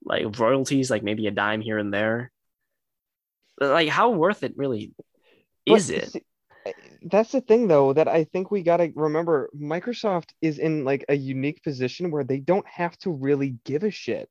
[0.05, 2.31] like royalties, like maybe a dime here and there.
[3.59, 4.93] But, Like, how worth it really
[5.67, 6.09] But is it?
[6.11, 6.23] see,
[7.03, 11.05] That's the thing though that I think we got to remember Microsoft is in like
[11.09, 14.29] a unique position where they don't have to really give a shit.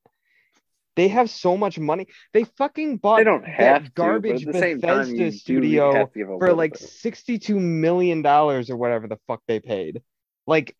[0.95, 2.07] They have so much money.
[2.33, 5.93] They fucking bought They don't that have to, garbage but at same time, Bethesda studio
[5.93, 6.81] have to give a for like bit.
[6.81, 10.01] 62 million dollars or whatever the fuck they paid.
[10.45, 10.75] Like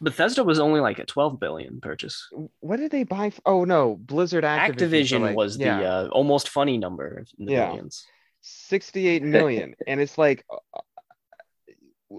[0.00, 2.28] Bethesda was only like a 12 billion purchase.
[2.60, 3.28] what did they buy?
[3.28, 5.80] f oh no, Blizzard Activision, Activision like- was the yeah.
[5.80, 7.66] uh, almost funny number in the Yeah.
[7.68, 8.04] billions.
[8.42, 12.18] 68 million and it's like uh,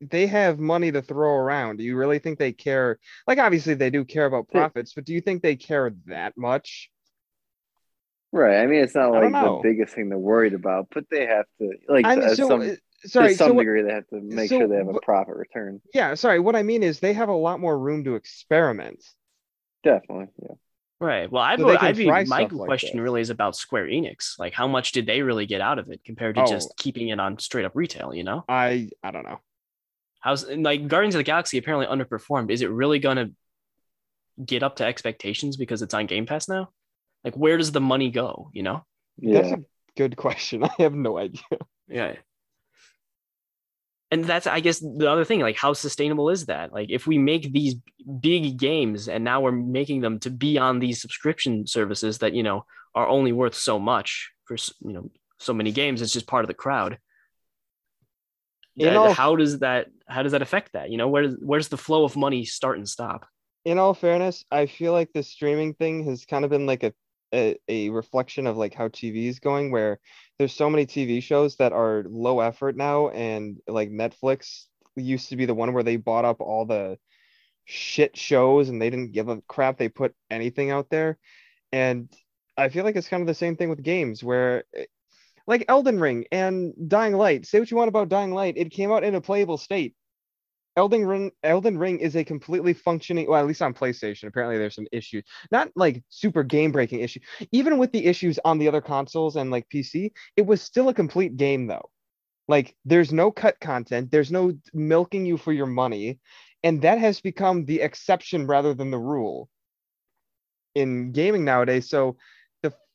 [0.00, 3.90] they have money to throw around do you really think they care like obviously they
[3.90, 6.90] do care about profits but do you think they care that much
[8.34, 8.62] Right.
[8.62, 11.70] I mean, it's not like the biggest thing they're worried about, but they have to,
[11.86, 14.20] like, i mean to so some, uh, to some so what- degree, they have to
[14.20, 15.80] make so sure they have a profit return.
[15.94, 19.04] yeah sorry what i mean is they have a lot more room to experiment
[19.84, 20.28] Definitely.
[20.40, 20.54] Yeah.
[21.00, 21.28] Right.
[21.32, 23.86] Well, I'd, So they can I'd be, my stuff like question really is about Square
[23.86, 24.38] Enix.
[24.38, 26.46] Like, how much did they really get out of it compared to Oh.
[26.46, 28.14] just keeping it on straight up retail?
[28.14, 29.40] You know, i i don't know
[30.20, 32.52] how's like Guardians of the Galaxy apparently underperformed.
[32.52, 33.30] Is it really gonna
[34.46, 36.70] get up to expectations because it's on Game Pass now?
[37.24, 38.50] Like, where does the money go?
[38.52, 38.86] You know?
[39.18, 39.40] Yeah.
[39.42, 39.64] that's a
[39.96, 41.42] good question i have no idea
[41.88, 42.14] Yeah.
[44.12, 45.40] And that's, I guess, the other thing.
[45.40, 46.72] Like, how sustainable is that?
[46.72, 47.74] Like, if we make these
[48.20, 52.42] big games and now we're making them to be on these subscription services that you
[52.44, 54.56] know are only worth so much for
[54.86, 56.98] you know so many games, it's just part of the crowd.
[58.76, 60.90] That- all- how does that how does that affect that?
[60.90, 63.26] You know, where does where's the flow of money start and stop?
[63.64, 66.92] in all fairness, I feel like the streaming thing has kind of been like a,
[67.32, 70.00] a a reflection of like how TV is going, where
[70.42, 74.64] there's so many TV shows that are low effort now, and like Netflix
[74.96, 76.98] used to be the one where they bought up all the
[77.64, 79.78] shit shows and they didn't give a crap.
[79.78, 81.18] They put anything out there,
[81.72, 82.10] and
[82.56, 84.64] I feel like it's kind of the same thing with games where.
[84.76, 84.86] eh,
[85.46, 87.46] Like Elden Ring and Dying Light.
[87.46, 88.56] Say what you want about Dying Light.
[88.56, 89.94] It came out in a playable state.
[90.76, 94.28] Elden Ring, Elden Ring is a completely functioning, well, at least on PlayStation.
[94.28, 97.20] Apparently, there's some issues, not like super game breaking issue.
[97.52, 100.94] Even with the issues on the other consoles and like PC, it was still a
[100.94, 101.90] complete game though.
[102.48, 106.18] Like, there's no cut content, there's no milking you for your money,
[106.62, 109.48] and that has become the exception rather than the rule
[110.74, 111.88] in gaming nowadays.
[111.88, 112.16] So,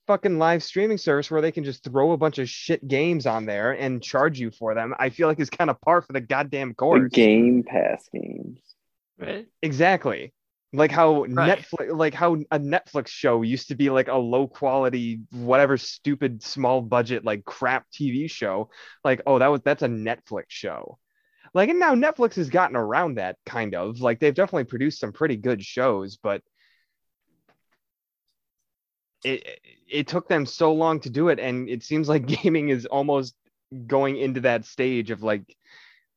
[0.08, 3.46] fucking live streaming service where they can just throw a bunch of shit games on
[3.46, 6.22] there and charge you for them, I feel like it's kind of par for the
[6.22, 7.12] goddamn The course.
[7.12, 8.60] Game Pass games.
[9.20, 9.48] Right.
[9.62, 10.34] Exactly.
[10.74, 11.60] Like how Right.
[11.60, 16.44] Netflix, like how a Netflix show used to be like a low quality, whatever stupid
[16.44, 18.70] small budget like crap TV show.
[19.04, 21.00] Like, oh, that was that's a Netflix show.
[21.54, 24.02] Like, and now Netflix has gotten around that kind of.
[24.02, 26.42] Like, they've definitely produced some pretty good shows, but
[29.24, 29.60] it it-
[29.90, 33.36] it took them so long to do it, and it seems like gaming is almost
[33.86, 35.56] going into that stage of like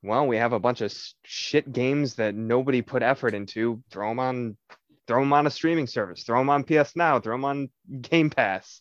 [0.02, 0.92] well, we have a bunch of
[1.24, 3.82] shit games that nobody put effort into.
[3.90, 4.56] Throw them on,
[5.06, 6.22] throw them on a streaming service.
[6.24, 7.20] Throw them on PS Now.
[7.20, 7.68] Throw them on
[8.00, 8.80] Game Pass,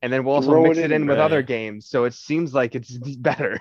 [0.00, 1.88] and then we'll also Throw mix it it in, in with other games.
[1.88, 3.60] So it seems like it's better.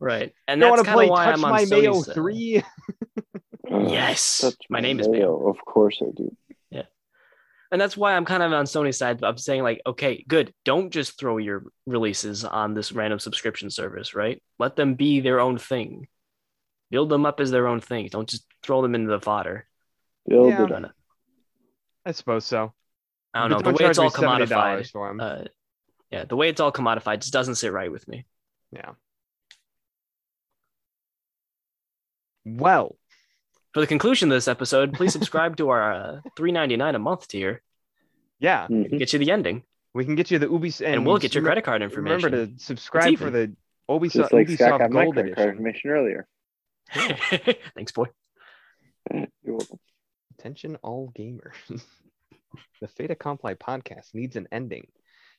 [0.00, 0.32] Right.
[0.48, 2.14] And you that's want to play of why Touch I'm on My Mayo Sony's, uh,
[2.14, 2.62] Three?
[3.70, 5.48] Yes, Touch my name is Mayo.
[5.48, 6.34] Of course I do.
[7.72, 9.22] And that's why I'm kind of on Sony's side.
[9.22, 10.52] I'm saying like, okay, good.
[10.64, 14.42] Don't just throw your releases on this random subscription service, right?
[14.58, 16.08] Let them be their own thing.
[16.90, 18.08] Build them up as their own thing.
[18.10, 19.68] Don't just throw them into the fodder.
[20.28, 20.64] Build Yeah.
[20.64, 20.92] it up.
[22.04, 22.74] I suppose so.
[23.32, 23.58] I don't But know.
[23.58, 25.44] The don't way it's all charge me $70 commodified, uh,
[26.10, 28.26] yeah, the way it's all commodified just doesn't sit right with me.
[28.72, 28.92] yeah.
[32.44, 32.96] Well,
[33.72, 37.62] For the conclusion of this episode, please subscribe to our uh, $3.99 a month tier.
[38.40, 38.98] yeah, Mhm.
[38.98, 39.62] Get you the ending,
[39.94, 42.30] we can get you the Ubisoft, and, we'll get your credit card information.
[42.32, 43.54] Remember to subscribe for the
[43.88, 45.66] Ubisoft, Just like Scott Ubisoft got my Gold credit card Edition.
[45.66, 46.26] information earlier.
[47.74, 48.06] Thanks, boy.
[49.12, 49.78] You're welcome.
[50.38, 51.52] Attention, all gamers.
[52.80, 54.86] the Fate Accompli podcast needs an ending,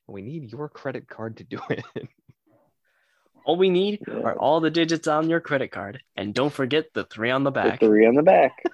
[0.07, 1.83] and we need your credit card to do it.
[3.45, 4.15] All we need Yeah.
[4.21, 7.51] are all the digits on your credit card, and don't forget the three on the
[7.51, 7.79] The back.
[7.79, 8.63] three on the back.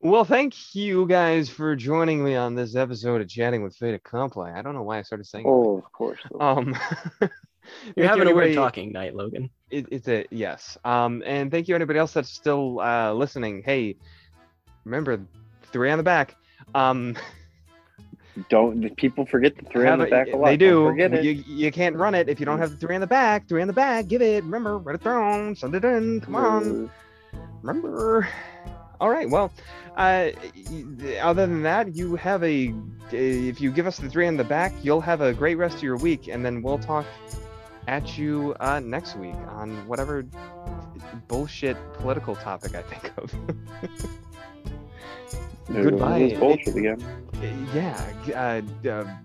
[0.00, 4.50] well, thank you guys for joining me on this episode of Chatting with Fate Accompli.
[4.50, 5.46] I don't know why I started saying.
[5.48, 6.20] Oh, of course.
[6.40, 6.76] Um,
[7.20, 7.30] You're
[7.94, 9.48] thank you, having a weird anybody- talking night, Logan.
[9.70, 10.76] it, it's a yes.
[10.84, 13.62] Um, and thank you anybody else that's still uh, listening.
[13.64, 13.96] Hey,
[14.84, 15.18] remember
[15.72, 16.36] three on the back.
[16.74, 17.16] Um,
[18.48, 20.46] Don't people forget the three on the back a lot.
[20.48, 20.84] They do.
[20.86, 21.24] forget it.
[21.24, 23.48] You, you can't run it if you don't have the three on the back.
[23.48, 24.08] Three on the back.
[24.08, 24.42] Give it.
[24.44, 25.54] Remember, write it down.
[25.54, 26.20] Send it in.
[26.20, 26.90] Come on.
[27.62, 28.28] Remember.
[29.00, 29.28] All right.
[29.28, 29.52] Well,
[29.96, 30.30] uh,
[31.20, 32.74] other than that, you have a.
[33.12, 35.82] If you give us the three on the back, you'll have a great rest of
[35.82, 37.06] your week, and then we'll talk
[37.86, 40.24] at you uh, next week on whatever
[41.28, 43.32] bullshit political topic I think of.
[45.68, 46.18] There Goodbye.
[46.20, 47.02] this bullshit again.
[47.74, 48.62] yeah.
[48.84, 49.16] Uh, uh,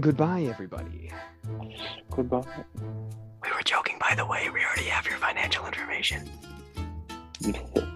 [0.00, 1.10] goodbye, everybody.
[2.10, 2.44] Goodbye.
[3.42, 4.48] We were joking, by the way.
[4.52, 6.28] We already have your financial information.